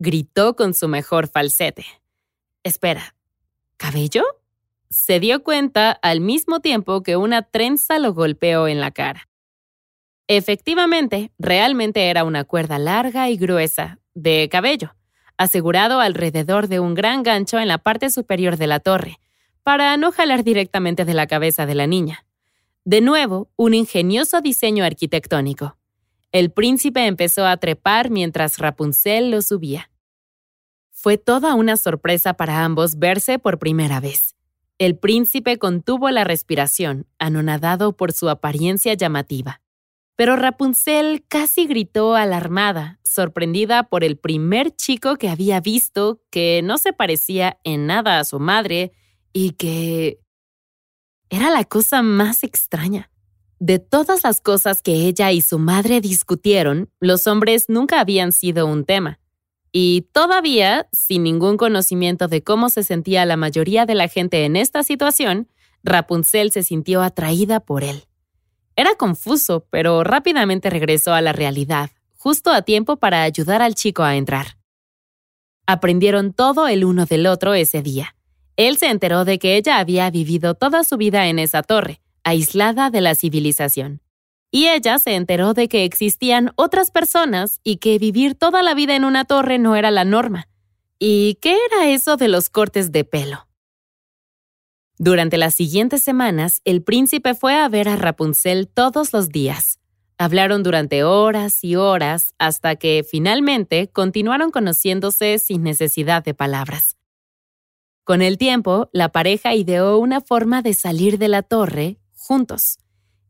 gritó 0.00 0.56
con 0.56 0.74
su 0.74 0.88
mejor 0.88 1.28
falsete. 1.28 1.86
Espera, 2.64 3.14
¿cabello? 3.76 4.24
Se 4.88 5.20
dio 5.20 5.44
cuenta 5.44 5.92
al 5.92 6.20
mismo 6.20 6.58
tiempo 6.58 7.04
que 7.04 7.16
una 7.16 7.42
trenza 7.42 8.00
lo 8.00 8.14
golpeó 8.14 8.66
en 8.66 8.80
la 8.80 8.90
cara. 8.90 9.28
Efectivamente, 10.26 11.30
realmente 11.38 12.10
era 12.10 12.24
una 12.24 12.42
cuerda 12.42 12.80
larga 12.80 13.30
y 13.30 13.36
gruesa, 13.36 14.00
de 14.14 14.48
cabello, 14.50 14.96
asegurado 15.36 16.00
alrededor 16.00 16.66
de 16.66 16.80
un 16.80 16.94
gran 16.94 17.22
gancho 17.22 17.60
en 17.60 17.68
la 17.68 17.78
parte 17.78 18.10
superior 18.10 18.56
de 18.56 18.66
la 18.66 18.80
torre, 18.80 19.20
para 19.62 19.96
no 19.96 20.10
jalar 20.10 20.42
directamente 20.42 21.04
de 21.04 21.14
la 21.14 21.28
cabeza 21.28 21.64
de 21.64 21.76
la 21.76 21.86
niña. 21.86 22.24
De 22.84 23.02
nuevo, 23.02 23.50
un 23.56 23.74
ingenioso 23.74 24.40
diseño 24.40 24.84
arquitectónico. 24.84 25.76
El 26.32 26.50
príncipe 26.50 27.06
empezó 27.06 27.44
a 27.44 27.56
trepar 27.58 28.08
mientras 28.08 28.58
Rapunzel 28.58 29.30
lo 29.30 29.42
subía. 29.42 29.90
Fue 30.90 31.18
toda 31.18 31.54
una 31.54 31.76
sorpresa 31.76 32.34
para 32.34 32.64
ambos 32.64 32.98
verse 32.98 33.38
por 33.38 33.58
primera 33.58 34.00
vez. 34.00 34.34
El 34.78 34.96
príncipe 34.96 35.58
contuvo 35.58 36.08
la 36.10 36.24
respiración, 36.24 37.06
anonadado 37.18 37.96
por 37.96 38.12
su 38.12 38.30
apariencia 38.30 38.94
llamativa. 38.94 39.60
Pero 40.16 40.36
Rapunzel 40.36 41.24
casi 41.28 41.66
gritó 41.66 42.14
alarmada, 42.14 42.98
sorprendida 43.04 43.84
por 43.84 44.04
el 44.04 44.16
primer 44.16 44.74
chico 44.74 45.16
que 45.16 45.28
había 45.28 45.60
visto 45.60 46.22
que 46.30 46.62
no 46.62 46.78
se 46.78 46.94
parecía 46.94 47.58
en 47.64 47.86
nada 47.86 48.18
a 48.18 48.24
su 48.24 48.40
madre 48.40 48.92
y 49.32 49.50
que... 49.52 50.20
Era 51.30 51.50
la 51.50 51.64
cosa 51.64 52.02
más 52.02 52.42
extraña. 52.42 53.10
De 53.60 53.78
todas 53.78 54.24
las 54.24 54.40
cosas 54.40 54.82
que 54.82 55.06
ella 55.06 55.30
y 55.30 55.42
su 55.42 55.60
madre 55.60 56.00
discutieron, 56.00 56.90
los 56.98 57.28
hombres 57.28 57.66
nunca 57.68 58.00
habían 58.00 58.32
sido 58.32 58.66
un 58.66 58.84
tema. 58.84 59.20
Y 59.70 60.08
todavía, 60.12 60.88
sin 60.92 61.22
ningún 61.22 61.56
conocimiento 61.56 62.26
de 62.26 62.42
cómo 62.42 62.68
se 62.68 62.82
sentía 62.82 63.24
la 63.26 63.36
mayoría 63.36 63.86
de 63.86 63.94
la 63.94 64.08
gente 64.08 64.44
en 64.44 64.56
esta 64.56 64.82
situación, 64.82 65.48
Rapunzel 65.84 66.50
se 66.50 66.64
sintió 66.64 67.00
atraída 67.00 67.60
por 67.60 67.84
él. 67.84 68.04
Era 68.74 68.96
confuso, 68.96 69.66
pero 69.70 70.02
rápidamente 70.02 70.68
regresó 70.68 71.12
a 71.12 71.20
la 71.20 71.32
realidad, 71.32 71.90
justo 72.16 72.50
a 72.50 72.62
tiempo 72.62 72.96
para 72.96 73.22
ayudar 73.22 73.62
al 73.62 73.76
chico 73.76 74.02
a 74.02 74.16
entrar. 74.16 74.58
Aprendieron 75.66 76.32
todo 76.32 76.66
el 76.66 76.84
uno 76.84 77.06
del 77.06 77.28
otro 77.28 77.54
ese 77.54 77.82
día. 77.82 78.16
Él 78.56 78.76
se 78.76 78.88
enteró 78.88 79.24
de 79.24 79.38
que 79.38 79.56
ella 79.56 79.78
había 79.78 80.10
vivido 80.10 80.54
toda 80.54 80.84
su 80.84 80.96
vida 80.96 81.26
en 81.26 81.38
esa 81.38 81.62
torre, 81.62 82.00
aislada 82.24 82.90
de 82.90 83.00
la 83.00 83.14
civilización. 83.14 84.00
Y 84.50 84.66
ella 84.66 84.98
se 84.98 85.14
enteró 85.14 85.54
de 85.54 85.68
que 85.68 85.84
existían 85.84 86.52
otras 86.56 86.90
personas 86.90 87.60
y 87.62 87.76
que 87.76 87.98
vivir 87.98 88.34
toda 88.34 88.62
la 88.62 88.74
vida 88.74 88.96
en 88.96 89.04
una 89.04 89.24
torre 89.24 89.58
no 89.58 89.76
era 89.76 89.90
la 89.90 90.04
norma. 90.04 90.48
¿Y 90.98 91.38
qué 91.40 91.56
era 91.70 91.88
eso 91.88 92.16
de 92.16 92.28
los 92.28 92.50
cortes 92.50 92.92
de 92.92 93.04
pelo? 93.04 93.46
Durante 94.98 95.38
las 95.38 95.54
siguientes 95.54 96.02
semanas, 96.02 96.60
el 96.66 96.82
príncipe 96.82 97.34
fue 97.34 97.54
a 97.54 97.66
ver 97.68 97.88
a 97.88 97.96
Rapunzel 97.96 98.68
todos 98.68 99.14
los 99.14 99.30
días. 99.30 99.78
Hablaron 100.18 100.62
durante 100.62 101.04
horas 101.04 101.64
y 101.64 101.76
horas 101.76 102.34
hasta 102.38 102.76
que 102.76 103.06
finalmente 103.08 103.88
continuaron 103.88 104.50
conociéndose 104.50 105.38
sin 105.38 105.62
necesidad 105.62 106.22
de 106.22 106.34
palabras. 106.34 106.99
Con 108.04 108.22
el 108.22 108.38
tiempo, 108.38 108.88
la 108.92 109.10
pareja 109.10 109.54
ideó 109.54 109.98
una 109.98 110.20
forma 110.20 110.62
de 110.62 110.74
salir 110.74 111.18
de 111.18 111.28
la 111.28 111.42
torre 111.42 111.98
juntos. 112.14 112.78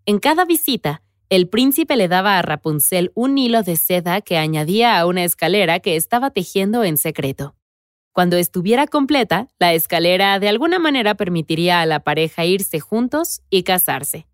En 0.07 0.19
cada 0.19 0.45
visita, 0.45 1.03
el 1.29 1.49
príncipe 1.49 1.97
le 1.97 2.09
daba 2.09 2.39
a 2.39 2.43
Rapunzel 2.43 3.13
un 3.15 3.39
hilo 3.39 3.63
de 3.63 3.77
seda 3.77 4.21
que 4.21 4.37
añadía 4.37 4.99
a 4.99 5.07
una 5.07 5.25
escalera 5.25 5.79
que 5.81 5.97
estaba 5.97 6.31
tejiendo 6.31 6.83
en 6.83 6.97
secreto. 6.97 7.55
Cuando 8.13 8.37
estuviera 8.37 8.87
completa, 8.89 9.49
la 9.61 9.73
escalera 9.73 10.39
de 10.41 10.49
alguna 10.49 10.81
manera 10.81 11.15
permitiría 11.15 11.81
a 11.81 11.87
la 11.87 12.01
pareja 12.01 12.45
irse 12.45 12.81
juntos 12.81 13.43
y 13.49 13.63
casarse. 13.63 14.27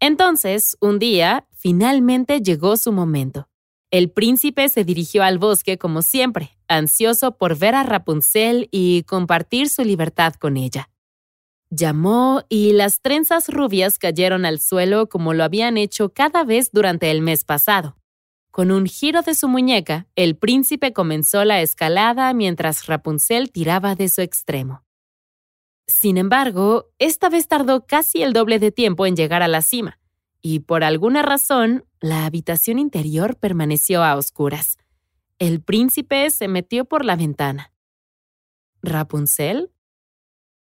Entonces, 0.00 0.78
un 0.80 0.98
día, 0.98 1.46
finalmente 1.52 2.40
llegó 2.40 2.78
su 2.78 2.92
momento. 2.92 3.50
El 3.90 4.10
príncipe 4.10 4.70
se 4.70 4.84
dirigió 4.84 5.22
al 5.22 5.38
bosque 5.38 5.76
como 5.76 6.00
siempre, 6.00 6.56
ansioso 6.70 7.36
por 7.36 7.58
ver 7.58 7.74
a 7.74 7.82
Rapunzel 7.82 8.68
y 8.70 9.02
compartir 9.02 9.68
su 9.68 9.82
libertad 9.82 10.34
con 10.34 10.56
ella. 10.56 10.88
Llamó 11.68 12.42
y 12.48 12.72
las 12.72 13.00
trenzas 13.00 13.48
rubias 13.48 13.98
cayeron 13.98 14.44
al 14.44 14.60
suelo 14.60 15.08
como 15.08 15.34
lo 15.34 15.44
habían 15.44 15.76
hecho 15.76 16.12
cada 16.12 16.44
vez 16.44 16.70
durante 16.72 17.10
el 17.10 17.20
mes 17.20 17.44
pasado. 17.44 17.96
Con 18.50 18.72
un 18.72 18.86
giro 18.86 19.22
de 19.22 19.34
su 19.34 19.46
muñeca, 19.46 20.08
el 20.16 20.36
príncipe 20.36 20.92
comenzó 20.92 21.44
la 21.44 21.60
escalada 21.60 22.32
mientras 22.34 22.86
Rapunzel 22.86 23.52
tiraba 23.52 23.94
de 23.94 24.08
su 24.08 24.20
extremo. 24.22 24.82
Sin 25.86 26.18
embargo, 26.18 26.88
esta 26.98 27.28
vez 27.28 27.46
tardó 27.46 27.86
casi 27.86 28.22
el 28.22 28.32
doble 28.32 28.58
de 28.58 28.72
tiempo 28.72 29.06
en 29.06 29.14
llegar 29.14 29.42
a 29.42 29.48
la 29.48 29.62
cima, 29.62 29.98
y 30.42 30.60
por 30.60 30.82
alguna 30.82 31.22
razón, 31.22 31.84
la 32.00 32.26
habitación 32.26 32.78
interior 32.78 33.36
permaneció 33.36 34.02
a 34.02 34.16
oscuras. 34.16 34.78
El 35.40 35.62
príncipe 35.62 36.28
se 36.28 36.48
metió 36.48 36.84
por 36.84 37.02
la 37.02 37.16
ventana. 37.16 37.72
¿Rapunzel? 38.82 39.70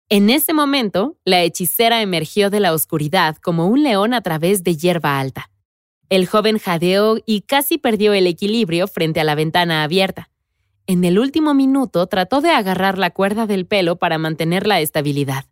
En 0.08 0.30
ese 0.30 0.54
momento, 0.54 1.18
la 1.24 1.42
hechicera 1.42 2.02
emergió 2.02 2.50
de 2.50 2.60
la 2.60 2.72
oscuridad 2.72 3.36
como 3.38 3.66
un 3.66 3.82
león 3.82 4.14
a 4.14 4.20
través 4.20 4.62
de 4.62 4.76
hierba 4.76 5.18
alta. 5.18 5.50
El 6.08 6.28
joven 6.28 6.58
jadeó 6.58 7.18
y 7.26 7.40
casi 7.40 7.78
perdió 7.78 8.12
el 8.12 8.28
equilibrio 8.28 8.86
frente 8.86 9.18
a 9.18 9.24
la 9.24 9.34
ventana 9.34 9.82
abierta. 9.82 10.30
En 10.86 11.02
el 11.02 11.18
último 11.18 11.52
minuto 11.52 12.06
trató 12.06 12.40
de 12.40 12.50
agarrar 12.50 12.96
la 12.96 13.10
cuerda 13.10 13.46
del 13.46 13.66
pelo 13.66 13.96
para 13.96 14.18
mantener 14.18 14.68
la 14.68 14.80
estabilidad, 14.80 15.46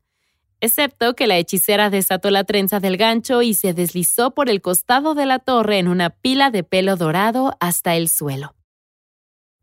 excepto 0.61 1.15
que 1.15 1.27
la 1.27 1.39
hechicera 1.39 1.91
desató 1.91 2.31
la 2.31 2.45
trenza 2.45 2.79
del 2.79 2.97
gancho 2.97 3.43
y 3.43 3.55
se 3.55 3.75
deslizó 3.75 4.33
por 4.33 4.49
el 4.49 4.63
costado 4.63 5.17
de 5.17 5.27
la 5.27 5.41
torre 5.41 5.79
en 5.79 5.89
una 5.89 6.11
pila 6.11 6.53
de 6.53 6.63
pelo 6.63 6.95
dorado 6.95 7.57
hasta 7.59 7.97
el 7.97 8.09
suelo. 8.09 8.55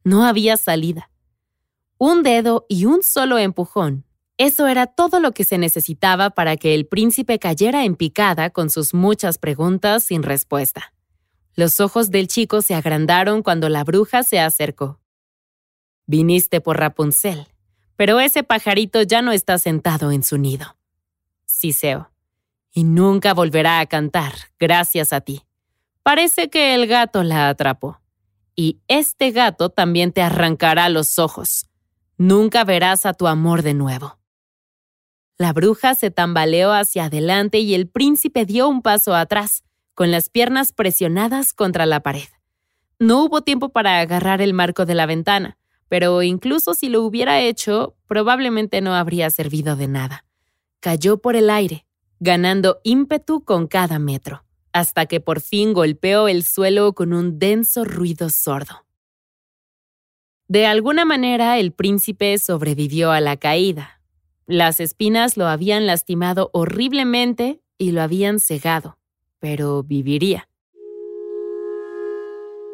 No 0.05 0.23
había 0.23 0.55
salida. 0.55 1.09
Un 1.97 2.21
dedo 2.21 2.67
y 2.69 2.85
un 2.85 3.01
solo 3.01 3.39
empujón. 3.39 4.05
Eso 4.37 4.67
era 4.67 4.85
todo 4.85 5.19
lo 5.19 5.31
que 5.31 5.43
se 5.43 5.57
necesitaba 5.57 6.29
para 6.29 6.57
que 6.57 6.75
el 6.75 6.85
príncipe 6.85 7.39
cayera 7.39 7.85
en 7.85 7.95
picada 7.95 8.51
con 8.51 8.69
sus 8.69 8.93
muchas 8.93 9.39
preguntas 9.39 10.03
sin 10.03 10.21
respuesta. 10.21 10.93
Los 11.55 11.79
ojos 11.79 12.11
del 12.11 12.27
chico 12.27 12.61
se 12.61 12.75
agrandaron 12.75 13.41
cuando 13.41 13.67
la 13.67 13.83
bruja 13.83 14.21
se 14.21 14.39
acercó. 14.39 14.99
Viniste 16.05 16.61
por 16.61 16.77
Rapunzel, 16.77 17.47
pero 17.95 18.19
ese 18.19 18.43
pajarito 18.43 19.01
ya 19.01 19.23
no 19.23 19.31
está 19.31 19.57
sentado 19.57 20.11
en 20.11 20.21
su 20.21 20.37
nido. 20.37 20.77
Siseo. 21.45 22.11
Y 22.71 22.83
nunca 22.83 23.33
volverá 23.33 23.79
a 23.79 23.87
cantar, 23.87 24.33
gracias 24.59 25.13
a 25.13 25.21
ti. 25.21 25.41
Parece 26.03 26.51
que 26.51 26.75
el 26.75 26.85
gato 26.85 27.23
la 27.23 27.49
atrapó. 27.49 28.01
Y 28.55 28.79
este 28.87 29.31
gato 29.31 29.69
también 29.69 30.11
te 30.11 30.21
arrancará 30.21 30.89
los 30.89 31.19
ojos. 31.19 31.67
Nunca 32.17 32.63
verás 32.63 33.05
a 33.05 33.13
tu 33.13 33.27
amor 33.27 33.61
de 33.61 33.73
nuevo. 33.73 34.17
La 35.37 35.51
bruja 35.51 35.95
se 35.95 36.11
tambaleó 36.11 36.71
hacia 36.71 37.05
adelante 37.05 37.59
y 37.59 37.73
el 37.73 37.89
príncipe 37.89 38.45
dio 38.45 38.69
un 38.69 38.81
paso 38.81 39.13
atrás, 39.13 39.63
con 39.93 40.11
las 40.11 40.29
piernas 40.29 40.71
presionadas 40.71 41.53
contra 41.53 41.85
la 41.85 42.01
pared. 42.01 42.27
No 42.99 43.23
hubo 43.23 43.41
tiempo 43.41 43.69
para 43.69 43.99
agarrar 43.99 44.41
el 44.41 44.53
marco 44.53 44.85
de 44.85 44.95
la 44.95 45.05
ventana, 45.05 45.57
pero 45.89 46.23
incluso 46.23 46.73
si 46.73 46.87
lo 46.87 47.01
hubiera 47.01 47.41
hecho, 47.41 47.97
probablemente 48.07 48.79
no 48.79 48.95
habría 48.95 49.29
servido 49.29 49.75
de 49.75 49.89
nada. 49.89 50.25
Cayó 50.79 51.17
por 51.17 51.35
el 51.35 51.49
aire, 51.49 51.85
ganando 52.19 52.79
ímpetu 52.83 53.43
con 53.43 53.67
cada 53.67 53.99
metro, 53.99 54.44
hasta 54.75 55.07
que 55.07 55.19
por 55.19 55.41
fin 55.41 55.73
golpeó 55.73 56.27
el 56.27 56.43
suelo 56.43 56.93
con 56.93 57.13
un 57.13 57.39
denso 57.39 57.83
ruido 57.83 58.29
sordo. 58.29 58.85
De 60.47 60.67
alguna 60.67 61.05
manera 61.05 61.57
el 61.57 61.71
príncipe 61.71 62.37
sobrevivió 62.37 63.11
a 63.11 63.21
la 63.21 63.37
caída. 63.37 64.01
Las 64.45 64.79
espinas 64.79 65.37
lo 65.37 65.47
habían 65.47 65.87
lastimado 65.87 66.51
horriblemente 66.53 67.61
y 67.79 67.91
lo 67.91 68.03
habían 68.03 68.39
cegado 68.39 68.97
pero 69.45 69.83
viviría. 69.83 70.49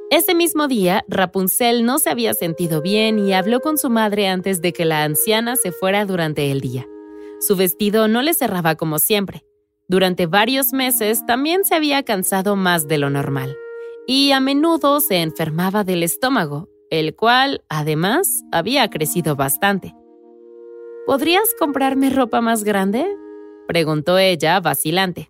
Ese 0.09 0.33
mismo 0.35 0.69
día, 0.69 1.03
Rapunzel 1.09 1.83
no 1.83 1.99
se 1.99 2.09
había 2.09 2.33
sentido 2.33 2.81
bien 2.81 3.19
y 3.19 3.33
habló 3.33 3.59
con 3.59 3.77
su 3.77 3.89
madre 3.89 4.29
antes 4.29 4.61
de 4.61 4.71
que 4.71 4.85
la 4.85 5.03
anciana 5.03 5.57
se 5.57 5.73
fuera 5.73 6.05
durante 6.05 6.49
el 6.49 6.61
día. 6.61 6.87
Su 7.41 7.57
vestido 7.57 8.07
no 8.07 8.21
le 8.21 8.33
cerraba 8.33 8.75
como 8.75 8.99
siempre. 8.99 9.43
Durante 9.91 10.25
varios 10.25 10.71
meses 10.71 11.25
también 11.25 11.65
se 11.65 11.75
había 11.75 12.03
cansado 12.03 12.55
más 12.55 12.87
de 12.87 12.97
lo 12.97 13.09
normal 13.09 13.57
y 14.07 14.31
a 14.31 14.39
menudo 14.39 15.01
se 15.01 15.17
enfermaba 15.17 15.83
del 15.83 16.03
estómago, 16.03 16.69
el 16.89 17.13
cual, 17.13 17.65
además, 17.67 18.45
había 18.53 18.89
crecido 18.89 19.35
bastante. 19.35 19.93
¿Podrías 21.05 21.43
comprarme 21.59 22.09
ropa 22.09 22.39
más 22.39 22.63
grande? 22.63 23.05
preguntó 23.67 24.17
ella, 24.17 24.61
vacilante. 24.61 25.29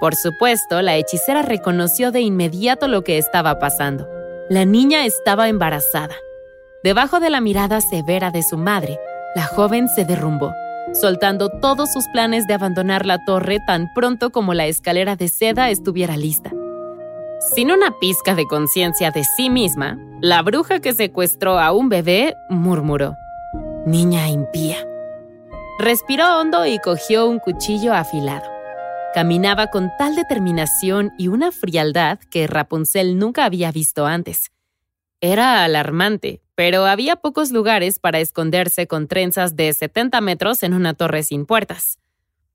Por 0.00 0.16
supuesto, 0.16 0.82
la 0.82 0.96
hechicera 0.96 1.42
reconoció 1.42 2.10
de 2.10 2.22
inmediato 2.22 2.88
lo 2.88 3.04
que 3.04 3.16
estaba 3.16 3.60
pasando. 3.60 4.08
La 4.50 4.64
niña 4.64 5.06
estaba 5.06 5.48
embarazada. 5.48 6.16
Debajo 6.82 7.20
de 7.20 7.30
la 7.30 7.40
mirada 7.40 7.80
severa 7.80 8.32
de 8.32 8.42
su 8.42 8.58
madre, 8.58 8.98
la 9.36 9.44
joven 9.44 9.86
se 9.88 10.04
derrumbó, 10.04 10.52
soltando 11.00 11.48
todos 11.48 11.92
sus 11.92 12.06
planes 12.08 12.46
de 12.46 12.54
abandonar 12.54 13.06
la 13.06 13.24
torre 13.24 13.58
tan 13.66 13.92
pronto 13.94 14.30
como 14.30 14.54
la 14.54 14.66
escalera 14.66 15.16
de 15.16 15.28
seda 15.28 15.70
estuviera 15.70 16.16
lista. 16.16 16.52
Sin 17.54 17.70
una 17.70 17.98
pizca 18.00 18.34
de 18.34 18.46
conciencia 18.46 19.10
de 19.10 19.22
sí 19.24 19.50
misma, 19.50 19.98
la 20.20 20.42
bruja 20.42 20.80
que 20.80 20.94
secuestró 20.94 21.58
a 21.58 21.72
un 21.72 21.88
bebé 21.88 22.34
murmuró, 22.48 23.14
Niña 23.86 24.28
impía. 24.28 24.78
Respiró 25.78 26.40
hondo 26.40 26.66
y 26.66 26.78
cogió 26.78 27.28
un 27.28 27.38
cuchillo 27.38 27.92
afilado. 27.92 28.50
Caminaba 29.14 29.68
con 29.68 29.92
tal 29.98 30.16
determinación 30.16 31.12
y 31.18 31.28
una 31.28 31.52
frialdad 31.52 32.18
que 32.30 32.46
Rapunzel 32.46 33.18
nunca 33.18 33.44
había 33.44 33.70
visto 33.70 34.06
antes. 34.06 34.50
Era 35.20 35.62
alarmante, 35.64 36.42
pero 36.56 36.86
había 36.86 37.16
pocos 37.16 37.52
lugares 37.52 38.00
para 38.00 38.18
esconderse 38.18 38.88
con 38.88 39.06
trenzas 39.06 39.54
de 39.56 39.72
70 39.72 40.20
metros 40.22 40.62
en 40.62 40.72
una 40.72 40.94
torre 40.94 41.22
sin 41.22 41.44
puertas. 41.44 42.00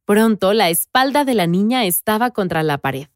Pronto 0.05 0.53
la 0.53 0.69
espalda 0.69 1.23
de 1.23 1.35
la 1.35 1.45
niña 1.47 1.85
estaba 1.85 2.31
contra 2.31 2.63
la 2.63 2.79
pared. 2.79 3.07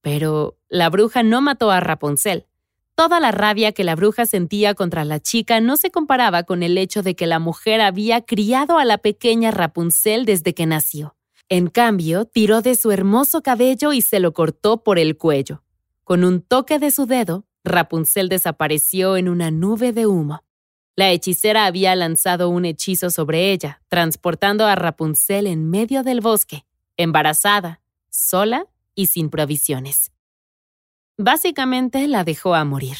Pero 0.00 0.56
la 0.68 0.88
bruja 0.88 1.22
no 1.22 1.42
mató 1.42 1.70
a 1.70 1.80
Rapunzel. 1.80 2.46
Toda 2.94 3.20
la 3.20 3.30
rabia 3.30 3.72
que 3.72 3.84
la 3.84 3.94
bruja 3.94 4.24
sentía 4.24 4.74
contra 4.74 5.04
la 5.04 5.20
chica 5.20 5.60
no 5.60 5.76
se 5.76 5.90
comparaba 5.90 6.44
con 6.44 6.62
el 6.62 6.78
hecho 6.78 7.02
de 7.02 7.14
que 7.14 7.26
la 7.26 7.38
mujer 7.38 7.80
había 7.80 8.22
criado 8.22 8.78
a 8.78 8.84
la 8.84 8.98
pequeña 8.98 9.50
Rapunzel 9.50 10.24
desde 10.24 10.54
que 10.54 10.64
nació. 10.64 11.14
En 11.50 11.68
cambio, 11.68 12.24
tiró 12.24 12.62
de 12.62 12.74
su 12.74 12.90
hermoso 12.90 13.42
cabello 13.42 13.92
y 13.92 14.00
se 14.00 14.18
lo 14.18 14.32
cortó 14.32 14.82
por 14.82 14.98
el 14.98 15.18
cuello. 15.18 15.62
Con 16.04 16.24
un 16.24 16.40
toque 16.40 16.78
de 16.78 16.90
su 16.90 17.04
dedo, 17.04 17.44
Rapunzel 17.64 18.28
desapareció 18.28 19.16
en 19.16 19.28
una 19.28 19.50
nube 19.50 19.92
de 19.92 20.06
humo. 20.06 20.44
La 20.96 21.10
hechicera 21.10 21.66
había 21.66 21.96
lanzado 21.96 22.50
un 22.50 22.66
hechizo 22.66 23.10
sobre 23.10 23.50
ella, 23.50 23.82
transportando 23.88 24.66
a 24.66 24.74
Rapunzel 24.76 25.46
en 25.46 25.68
medio 25.68 26.02
del 26.02 26.20
bosque, 26.20 26.66
embarazada, 26.96 27.80
sola 28.10 28.66
y 28.94 29.06
sin 29.06 29.30
provisiones. 29.30 30.12
Básicamente 31.16 32.06
la 32.06 32.22
dejó 32.22 32.54
a 32.54 32.64
morir. 32.64 32.96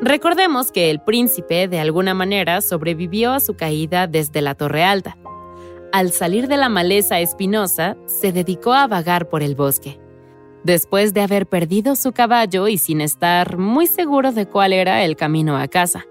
Recordemos 0.00 0.70
que 0.70 0.90
el 0.90 1.00
príncipe 1.00 1.66
de 1.66 1.80
alguna 1.80 2.12
manera 2.12 2.60
sobrevivió 2.60 3.32
a 3.32 3.40
su 3.40 3.56
caída 3.56 4.06
desde 4.06 4.42
la 4.42 4.54
Torre 4.54 4.84
Alta. 4.84 5.16
Al 5.92 6.12
salir 6.12 6.46
de 6.46 6.58
la 6.58 6.68
maleza 6.68 7.20
espinosa, 7.20 7.96
se 8.06 8.32
dedicó 8.32 8.74
a 8.74 8.86
vagar 8.86 9.28
por 9.28 9.42
el 9.42 9.54
bosque. 9.54 10.03
Después 10.64 11.14
de 11.14 11.20
haber 11.20 11.46
perdido 11.46 11.94
su 11.94 12.12
caballo 12.12 12.68
y 12.68 12.78
sin 12.78 13.00
estar 13.00 13.58
muy 13.58 13.86
seguro 13.86 14.32
de 14.32 14.46
cuál 14.46 14.72
era 14.72 15.04
el 15.04 15.14
camino 15.14 15.56
a 15.56 15.68
casa, 15.68 16.06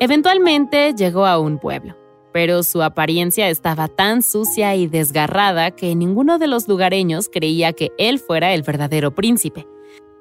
eventualmente 0.00 0.92
llegó 0.94 1.24
a 1.24 1.38
un 1.38 1.58
pueblo 1.58 1.96
pero 2.36 2.62
su 2.62 2.82
apariencia 2.82 3.48
estaba 3.48 3.88
tan 3.88 4.20
sucia 4.22 4.74
y 4.74 4.88
desgarrada 4.88 5.70
que 5.70 5.94
ninguno 5.94 6.38
de 6.38 6.48
los 6.48 6.68
lugareños 6.68 7.30
creía 7.32 7.72
que 7.72 7.92
él 7.96 8.18
fuera 8.18 8.52
el 8.52 8.60
verdadero 8.60 9.14
príncipe. 9.14 9.66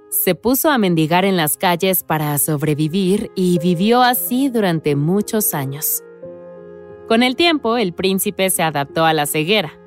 Se 0.08 0.34
puso 0.34 0.70
a 0.70 0.78
mendigar 0.78 1.26
en 1.26 1.36
las 1.36 1.58
calles 1.58 2.06
para 2.06 2.38
sobrevivir 2.38 3.32
y 3.36 3.60
vivió 3.60 4.02
así 4.02 4.48
durante 4.48 4.96
muchos 4.96 5.54
años. 5.54 6.06
Con 7.10 7.22
el 7.22 7.36
tiempo, 7.36 7.76
el 7.76 7.92
príncipe 7.92 8.50
se 8.50 8.64
adaptó 8.64 9.04
a 9.04 9.12
la 9.12 9.26
ceguera. 9.26 9.78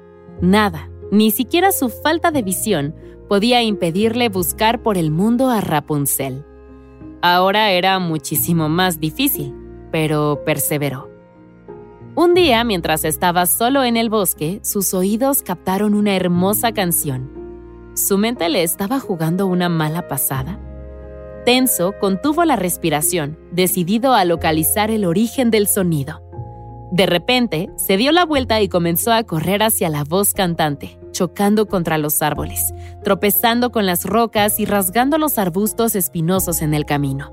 Nada, 0.42 0.90
ni 1.10 1.30
siquiera 1.30 1.72
su 1.72 1.88
falta 1.88 2.30
de 2.30 2.42
visión, 2.42 2.94
podía 3.28 3.62
impedirle 3.62 4.28
buscar 4.28 4.82
por 4.82 4.96
el 4.96 5.10
mundo 5.10 5.50
a 5.50 5.60
Rapunzel. 5.60 6.44
Ahora 7.20 7.70
era 7.70 7.98
muchísimo 7.98 8.68
más 8.68 9.00
difícil, 9.00 9.54
pero 9.92 10.42
perseveró. 10.44 11.10
Un 12.14 12.34
día, 12.34 12.64
mientras 12.64 13.04
estaba 13.04 13.46
solo 13.46 13.84
en 13.84 13.96
el 13.96 14.10
bosque, 14.10 14.60
sus 14.62 14.92
oídos 14.94 15.42
captaron 15.42 15.94
una 15.94 16.16
hermosa 16.16 16.72
canción. 16.72 17.30
¿Su 17.94 18.18
mente 18.18 18.48
le 18.48 18.62
estaba 18.62 18.98
jugando 18.98 19.46
una 19.46 19.68
mala 19.68 20.08
pasada? 20.08 20.58
Tenso, 21.44 21.94
contuvo 22.00 22.44
la 22.44 22.56
respiración, 22.56 23.38
decidido 23.52 24.14
a 24.14 24.24
localizar 24.24 24.90
el 24.90 25.04
origen 25.04 25.50
del 25.50 25.68
sonido. 25.68 26.22
De 26.90 27.06
repente, 27.06 27.70
se 27.76 27.96
dio 27.96 28.12
la 28.12 28.24
vuelta 28.24 28.60
y 28.60 28.68
comenzó 28.68 29.12
a 29.12 29.22
correr 29.22 29.62
hacia 29.62 29.88
la 29.88 30.04
voz 30.04 30.32
cantante, 30.32 30.97
chocando 31.10 31.66
contra 31.66 31.98
los 31.98 32.22
árboles, 32.22 32.72
tropezando 33.02 33.70
con 33.70 33.86
las 33.86 34.04
rocas 34.04 34.60
y 34.60 34.64
rasgando 34.64 35.18
los 35.18 35.38
arbustos 35.38 35.94
espinosos 35.94 36.62
en 36.62 36.74
el 36.74 36.84
camino. 36.84 37.32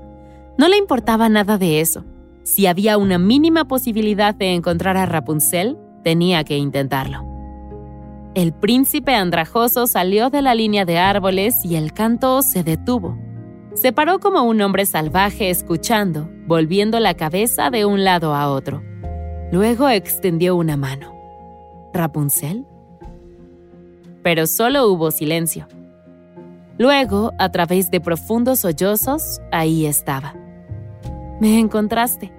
No 0.58 0.68
le 0.68 0.76
importaba 0.76 1.28
nada 1.28 1.58
de 1.58 1.80
eso. 1.80 2.04
Si 2.42 2.66
había 2.66 2.96
una 2.96 3.18
mínima 3.18 3.66
posibilidad 3.66 4.34
de 4.34 4.54
encontrar 4.54 4.96
a 4.96 5.06
Rapunzel, 5.06 5.76
tenía 6.02 6.44
que 6.44 6.56
intentarlo. 6.56 7.24
El 8.34 8.52
príncipe 8.52 9.14
andrajoso 9.14 9.86
salió 9.86 10.30
de 10.30 10.42
la 10.42 10.54
línea 10.54 10.84
de 10.84 10.98
árboles 10.98 11.64
y 11.64 11.76
el 11.76 11.92
canto 11.92 12.42
se 12.42 12.62
detuvo. 12.62 13.18
Se 13.74 13.92
paró 13.92 14.20
como 14.20 14.42
un 14.42 14.60
hombre 14.60 14.86
salvaje 14.86 15.50
escuchando, 15.50 16.28
volviendo 16.46 17.00
la 17.00 17.14
cabeza 17.14 17.70
de 17.70 17.84
un 17.84 18.04
lado 18.04 18.34
a 18.34 18.50
otro. 18.50 18.82
Luego 19.52 19.88
extendió 19.88 20.54
una 20.56 20.76
mano. 20.76 21.14
¿Rapunzel? 21.92 22.66
Pero 24.26 24.48
solo 24.48 24.88
hubo 24.88 25.12
silencio. 25.12 25.68
Luego, 26.78 27.32
a 27.38 27.52
través 27.52 27.92
de 27.92 28.00
profundos 28.00 28.58
sollozos, 28.58 29.40
ahí 29.52 29.86
estaba. 29.86 30.34
Me 31.40 31.60
encontraste. 31.60 32.32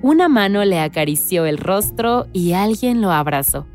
Una 0.00 0.30
mano 0.30 0.64
le 0.64 0.80
acarició 0.80 1.44
el 1.44 1.58
rostro 1.58 2.24
y 2.32 2.54
alguien 2.54 3.02
lo 3.02 3.10
abrazó. 3.10 3.66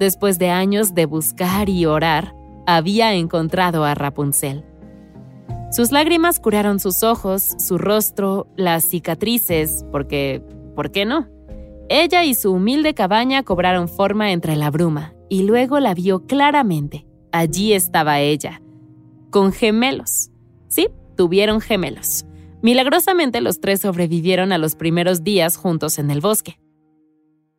Después 0.00 0.38
de 0.38 0.48
años 0.48 0.94
de 0.94 1.04
buscar 1.04 1.68
y 1.68 1.84
orar, 1.84 2.34
había 2.66 3.12
encontrado 3.12 3.84
a 3.84 3.94
Rapunzel. 3.94 4.64
Sus 5.72 5.92
lágrimas 5.92 6.40
curaron 6.40 6.80
sus 6.80 7.02
ojos, 7.02 7.54
su 7.58 7.76
rostro, 7.76 8.46
las 8.56 8.84
cicatrices, 8.84 9.84
porque, 9.92 10.42
¿por 10.74 10.90
qué 10.90 11.04
no? 11.04 11.28
Ella 11.90 12.24
y 12.24 12.34
su 12.34 12.50
humilde 12.50 12.94
cabaña 12.94 13.42
cobraron 13.42 13.90
forma 13.90 14.32
entre 14.32 14.56
la 14.56 14.70
bruma, 14.70 15.12
y 15.32 15.44
luego 15.44 15.80
la 15.80 15.94
vio 15.94 16.26
claramente. 16.26 17.06
Allí 17.32 17.72
estaba 17.72 18.20
ella, 18.20 18.60
con 19.30 19.50
gemelos. 19.50 20.30
Sí, 20.68 20.88
tuvieron 21.16 21.62
gemelos. 21.62 22.26
Milagrosamente 22.60 23.40
los 23.40 23.58
tres 23.58 23.80
sobrevivieron 23.80 24.52
a 24.52 24.58
los 24.58 24.76
primeros 24.76 25.24
días 25.24 25.56
juntos 25.56 25.98
en 25.98 26.10
el 26.10 26.20
bosque. 26.20 26.60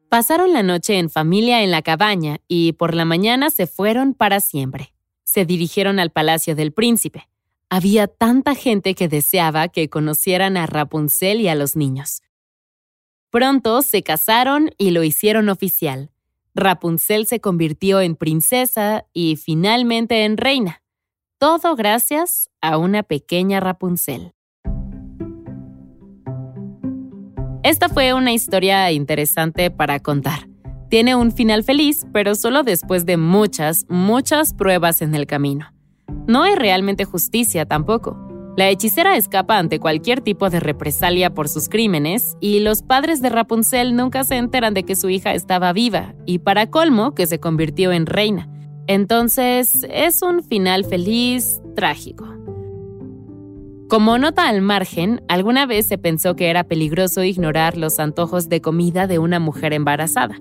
Pasaron 0.08 0.54
la 0.54 0.62
noche 0.62 1.00
en 1.00 1.10
familia 1.10 1.64
en 1.64 1.72
la 1.72 1.82
cabaña 1.82 2.42
y 2.48 2.74
por 2.74 2.94
la 2.94 3.06
mañana 3.06 3.50
se 3.50 3.66
fueron 3.66 4.14
para 4.14 4.40
siempre. 4.40 4.94
Se 5.24 5.44
dirigieron 5.44 6.00
al 6.00 6.12
palacio 6.12 6.56
del 6.56 6.74
príncipe. 6.74 7.28
Había 7.72 8.06
tanta 8.06 8.54
gente 8.54 8.94
que 8.94 9.08
deseaba 9.08 9.68
que 9.68 9.90
conocieran 9.90 10.58
a 10.58 10.68
Rapunzel 10.68 11.42
y 11.42 11.48
a 11.48 11.56
los 11.56 11.76
niños. 11.76 12.22
Pronto 13.32 13.82
se 13.82 14.04
casaron 14.04 14.70
y 14.78 14.92
lo 14.92 15.02
hicieron 15.02 15.50
oficial. 15.50 16.13
Rapunzel 16.56 17.26
se 17.26 17.40
convirtió 17.40 18.00
en 18.02 18.16
princesa 18.16 19.06
y 19.14 19.38
finalmente 19.38 20.26
en 20.26 20.38
reina. 20.38 20.84
Todo 21.40 21.76
gracias 21.76 22.50
a 22.62 22.78
una 22.78 23.04
pequeña 23.04 23.60
Rapunzel. 23.60 24.32
Esta 27.64 27.90
fue 27.90 28.14
una 28.14 28.34
historia 28.34 28.92
interesante 28.92 29.72
para 29.72 30.00
contar. 30.00 30.48
Tiene 30.90 31.16
un 31.16 31.32
final 31.32 31.64
feliz, 31.64 32.06
pero 32.14 32.36
solo 32.36 32.64
después 32.64 33.06
de 33.06 33.18
muchas, 33.18 33.86
muchas 33.90 34.54
pruebas 34.54 35.02
en 35.02 35.16
el 35.16 35.26
camino. 35.26 35.74
No 36.28 36.44
hay 36.44 36.56
realmente 36.56 37.06
justicia 37.06 37.66
tampoco. 37.66 38.33
La 38.56 38.70
hechicera 38.70 39.18
escapa 39.18 39.58
ante 39.58 39.80
cualquier 39.80 40.22
tipo 40.22 40.52
de 40.52 40.60
represalia 40.60 41.34
por 41.34 41.50
sus 41.50 41.70
crímenes 41.70 42.38
y 42.40 42.60
los 42.60 42.84
padres 42.84 43.20
de 43.20 43.30
Rapunzel 43.30 43.96
nunca 43.96 44.24
se 44.24 44.36
enteran 44.36 44.76
de 44.76 44.84
que 44.84 44.96
su 44.96 45.10
hija 45.10 45.34
estaba 45.34 45.74
viva 45.74 46.14
y 46.28 46.38
para 46.38 46.70
colmo 46.70 47.16
que 47.16 47.26
se 47.26 47.40
convirtió 47.40 47.92
en 47.92 48.06
reina. 48.06 48.48
Entonces 48.86 49.88
es 49.90 50.22
un 50.22 50.44
final 50.44 50.86
feliz, 50.86 51.62
trágico. 51.76 52.28
Como 53.90 54.20
nota 54.20 54.48
al 54.48 54.62
margen, 54.62 55.24
alguna 55.28 55.66
vez 55.66 55.88
se 55.88 55.98
pensó 55.98 56.36
que 56.36 56.52
era 56.52 56.64
peligroso 56.64 57.24
ignorar 57.24 57.76
los 57.76 58.00
antojos 58.00 58.50
de 58.50 58.62
comida 58.62 59.08
de 59.08 59.18
una 59.18 59.40
mujer 59.40 59.74
embarazada. 59.74 60.36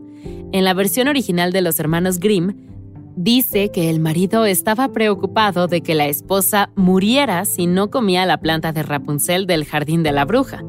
en 0.53 0.65
la 0.65 0.75
versión 0.75 1.09
original 1.09 1.51
de 1.51 1.63
los 1.63 1.81
hermanos 1.81 2.19
Grimm, 2.19 2.72
dice 3.17 3.71
que 3.71 3.91
el 3.91 4.01
marido 4.01 4.45
estaba 4.45 4.89
preocupado 4.89 5.67
de 5.67 5.83
que 5.83 5.95
la 5.95 6.07
esposa 6.07 6.71
muriera 6.77 7.45
si 7.45 7.67
no 7.67 7.91
comía 7.91 8.27
la 8.27 8.39
planta 8.39 8.73
de 8.73 8.83
Rapunzel 8.83 9.47
del 9.47 9.65
jardín 9.65 10.03
de 10.03 10.13
la 10.13 10.25
bruja, 10.25 10.63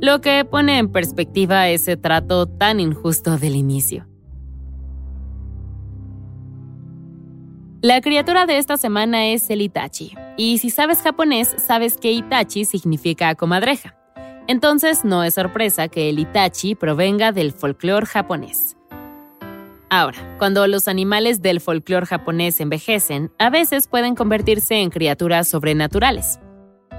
lo 0.00 0.20
que 0.20 0.44
pone 0.44 0.78
en 0.78 0.90
perspectiva 0.90 1.68
ese 1.68 1.96
trato 1.96 2.46
tan 2.46 2.80
injusto 2.80 3.38
del 3.38 3.56
inicio. 3.56 4.06
La 7.80 8.00
criatura 8.00 8.46
de 8.46 8.56
esta 8.56 8.78
semana 8.78 9.26
es 9.26 9.50
el 9.50 9.60
Itachi, 9.60 10.14
y 10.36 10.58
si 10.58 10.70
sabes 10.70 11.02
japonés, 11.02 11.54
sabes 11.58 11.96
que 11.98 12.12
Itachi 12.12 12.64
significa 12.64 13.34
comadreja. 13.34 13.94
Entonces 14.46 15.04
no 15.04 15.22
es 15.22 15.34
sorpresa 15.34 15.88
que 15.88 16.10
el 16.10 16.18
Itachi 16.18 16.74
provenga 16.74 17.32
del 17.32 17.52
folclore 17.52 18.06
japonés. 18.06 18.76
Ahora, 19.96 20.18
cuando 20.40 20.66
los 20.66 20.88
animales 20.88 21.40
del 21.40 21.60
folclore 21.60 22.04
japonés 22.04 22.58
envejecen, 22.58 23.30
a 23.38 23.48
veces 23.48 23.86
pueden 23.86 24.16
convertirse 24.16 24.80
en 24.80 24.90
criaturas 24.90 25.46
sobrenaturales. 25.46 26.40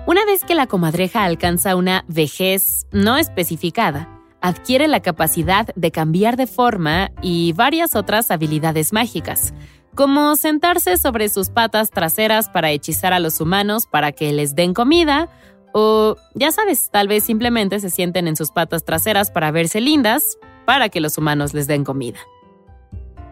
Una 0.07 0.23
vez 0.23 0.45
que 0.45 0.55
la 0.55 0.67
comadreja 0.67 1.25
alcanza 1.25 1.75
una 1.75 2.05
vejez 2.07 2.87
no 2.93 3.17
especificada, 3.17 4.07
adquiere 4.39 4.87
la 4.87 5.01
capacidad 5.01 5.67
de 5.75 5.91
cambiar 5.91 6.37
de 6.37 6.47
forma 6.47 7.11
y 7.21 7.51
varias 7.51 7.97
otras 7.97 8.31
habilidades 8.31 8.93
mágicas, 8.93 9.53
como 9.93 10.37
sentarse 10.37 10.95
sobre 10.95 11.27
sus 11.27 11.49
patas 11.49 11.89
traseras 11.89 12.47
para 12.47 12.71
hechizar 12.71 13.11
a 13.11 13.19
los 13.19 13.41
humanos 13.41 13.87
para 13.91 14.13
que 14.13 14.31
les 14.31 14.55
den 14.55 14.73
comida, 14.73 15.27
o 15.73 16.15
ya 16.33 16.53
sabes, 16.53 16.89
tal 16.91 17.09
vez 17.09 17.25
simplemente 17.25 17.81
se 17.81 17.89
sienten 17.89 18.29
en 18.29 18.37
sus 18.37 18.51
patas 18.51 18.85
traseras 18.85 19.31
para 19.31 19.51
verse 19.51 19.81
lindas, 19.81 20.37
para 20.65 20.87
que 20.87 21.01
los 21.01 21.17
humanos 21.17 21.53
les 21.53 21.67
den 21.67 21.83
comida. 21.83 22.19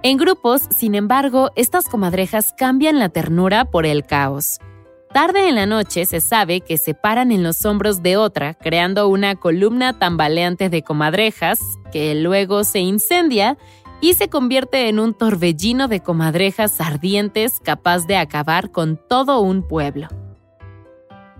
En 0.05 0.17
grupos, 0.17 0.63
sin 0.69 0.95
embargo, 0.95 1.51
estas 1.55 1.87
comadrejas 1.87 2.53
cambian 2.57 2.99
la 2.99 3.07
ternura 3.07 3.63
por 3.63 3.85
el 3.85 4.03
caos. 4.05 4.59
Tarde 5.13 5.47
en 5.47 5.55
la 5.55 5.65
noche 5.65 6.05
se 6.05 6.19
sabe 6.19 6.59
que 6.59 6.77
se 6.77 6.93
paran 6.93 7.31
en 7.31 7.41
los 7.41 7.63
hombros 7.65 8.03
de 8.03 8.17
otra, 8.17 8.53
creando 8.53 9.07
una 9.07 9.37
columna 9.37 9.97
tambaleante 9.97 10.67
de 10.67 10.81
comadrejas, 10.81 11.61
que 11.93 12.15
luego 12.15 12.65
se 12.65 12.79
incendia 12.79 13.57
y 14.01 14.15
se 14.15 14.27
convierte 14.27 14.89
en 14.89 14.99
un 14.99 15.13
torbellino 15.13 15.87
de 15.87 16.01
comadrejas 16.01 16.81
ardientes 16.81 17.61
capaz 17.61 18.05
de 18.05 18.17
acabar 18.17 18.71
con 18.71 18.99
todo 19.07 19.39
un 19.39 19.65
pueblo. 19.65 20.09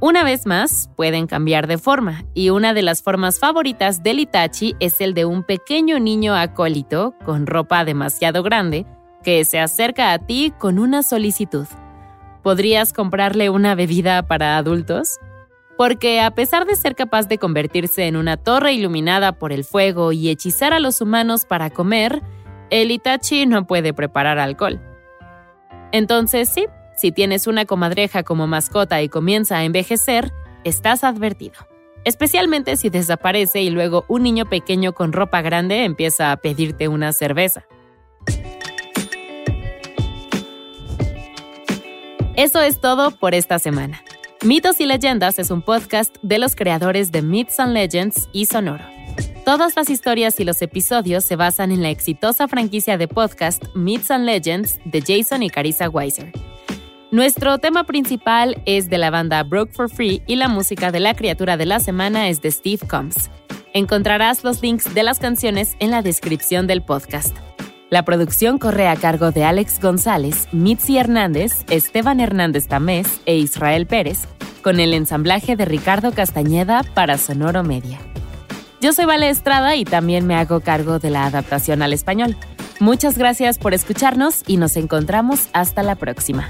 Una 0.06 0.26
vez 0.26 0.46
más, 0.46 0.90
pueden 0.98 1.28
cambiar 1.28 1.66
de 1.66 1.78
forma, 1.78 2.26
y 2.34 2.50
una 2.50 2.74
de 2.74 2.82
las 2.82 3.02
formas 3.02 3.40
favoritas 3.40 4.04
del 4.04 4.20
Itachi 4.20 4.76
es 4.82 5.00
el 5.00 5.14
de 5.14 5.24
un 5.24 5.44
pequeño 5.44 5.98
niño 5.98 6.36
acólito 6.36 7.16
con 7.24 7.48
ropa 7.48 7.86
demasiado 7.86 8.44
grande 8.44 8.86
que 9.24 9.46
se 9.46 9.62
acerca 9.62 10.12
a 10.12 10.20
ti 10.20 10.52
con 10.60 10.78
una 10.78 11.04
solicitud. 11.04 11.68
¿Podrías 12.42 12.92
comprarle 12.92 13.50
una 13.50 13.76
bebida 13.76 14.28
para 14.28 14.58
adultos? 14.58 15.20
Porque 15.78 16.20
a 16.20 16.32
pesar 16.32 16.66
de 16.66 16.76
ser 16.76 16.96
capaz 16.96 17.30
de 17.30 17.38
convertirse 17.38 18.06
en 18.06 18.18
una 18.18 18.36
torre 18.36 18.74
iluminada 18.74 19.32
por 19.32 19.54
el 19.54 19.64
fuego 19.64 20.12
y 20.12 20.28
hechizar 20.28 20.74
a 20.74 20.82
los 20.82 21.00
humanos 21.00 21.46
para 21.46 21.70
comer, 21.70 22.22
el 22.72 22.92
Itachi 22.92 23.46
no 23.46 23.68
puede 23.68 23.94
preparar 23.94 24.38
alcohol. 24.38 24.82
Entonces 25.94 26.50
sí, 26.50 26.66
si 26.96 27.12
tienes 27.12 27.48
una 27.48 27.66
comadreja 27.66 28.24
como 28.24 28.48
mascota 28.48 29.02
y 29.02 29.10
comienza 29.10 29.58
a 29.58 29.64
envejecer, 29.64 30.32
estás 30.64 31.04
advertido. 31.04 31.56
Especialmente 32.06 32.76
si 32.76 32.90
desaparece 32.90 33.62
y 33.62 33.70
luego 33.70 34.06
un 34.08 34.24
niño 34.24 34.46
pequeño 34.46 34.94
con 34.94 35.14
ropa 35.14 35.42
grande 35.42 35.86
empieza 35.86 36.32
a 36.32 36.38
pedirte 36.38 36.88
una 36.88 37.14
cerveza. 37.14 37.66
Eso 42.36 42.62
es 42.62 42.82
todo 42.82 43.12
por 43.12 43.36
esta 43.36 43.60
semana. 43.60 44.04
Mitos 44.44 44.82
y 44.82 44.86
Leyendas 44.86 45.40
es 45.40 45.52
un 45.52 45.62
podcast 45.62 46.16
de 46.22 46.40
los 46.40 46.56
creadores 46.56 47.12
de 47.12 47.22
Myths 47.22 47.60
and 47.60 47.74
Legends 47.74 48.28
y 48.34 48.48
Sonoro. 48.48 48.84
Todas 49.46 49.76
las 49.76 49.90
historias 49.90 50.40
y 50.40 50.44
los 50.44 50.62
episodios 50.62 51.24
se 51.24 51.36
basan 51.36 51.72
en 51.72 51.82
la 51.82 51.90
exitosa 51.90 52.48
franquicia 52.48 52.98
de 52.98 53.08
podcast 53.08 53.64
Myths 53.76 54.10
and 54.10 54.26
Legends 54.26 54.80
de 54.84 55.02
Jason 55.02 55.44
y 55.44 55.50
Carissa 55.50 55.90
Weiser. 55.90 56.32
Nuestro 57.14 57.60
tema 57.60 57.84
principal 57.84 58.60
es 58.66 58.90
de 58.90 58.98
la 58.98 59.12
banda 59.12 59.44
Broke 59.44 59.72
for 59.72 59.88
Free 59.88 60.24
y 60.26 60.36
la 60.36 60.48
música 60.48 60.92
de 60.92 61.00
la 61.00 61.14
criatura 61.14 61.58
de 61.58 61.68
la 61.68 61.80
semana 61.80 62.28
es 62.28 62.42
de 62.42 62.50
Steve 62.50 62.88
Combs. 62.88 63.30
Encontrarás 63.72 64.44
los 64.44 64.64
links 64.64 64.96
de 64.96 65.04
las 65.04 65.20
canciones 65.20 65.76
en 65.78 65.92
la 65.92 66.02
descripción 66.02 66.66
del 66.66 66.82
podcast. 66.82 67.38
La 67.92 68.04
producción 68.04 68.58
corre 68.58 68.88
a 68.88 68.96
cargo 68.96 69.30
de 69.30 69.44
Alex 69.44 69.80
González, 69.80 70.48
Mitzi 70.54 70.98
Hernández, 70.98 71.66
Esteban 71.70 72.20
Hernández 72.20 72.68
Tamés 72.68 73.22
e 73.28 73.38
Israel 73.38 73.86
Pérez, 73.86 74.28
con 74.64 74.80
el 74.80 74.96
ensamblaje 74.96 75.56
de 75.56 75.66
Ricardo 75.66 76.14
Castañeda 76.14 76.82
para 76.96 77.20
Sonoro 77.20 77.64
Media. 77.64 78.00
Yo 78.82 78.92
soy 78.92 79.06
Vale 79.06 79.30
Estrada 79.30 79.76
y 79.76 79.86
también 79.86 80.26
me 80.26 80.34
hago 80.34 80.62
cargo 80.62 80.98
de 80.98 81.12
la 81.12 81.28
adaptación 81.28 81.84
al 81.84 81.94
español. 81.94 82.36
Muchas 82.80 83.20
gracias 83.20 83.60
por 83.60 83.76
escucharnos 83.76 84.42
y 84.48 84.58
nos 84.58 84.78
encontramos 84.78 85.50
hasta 85.54 85.84
la 85.84 85.94
próxima. 85.94 86.50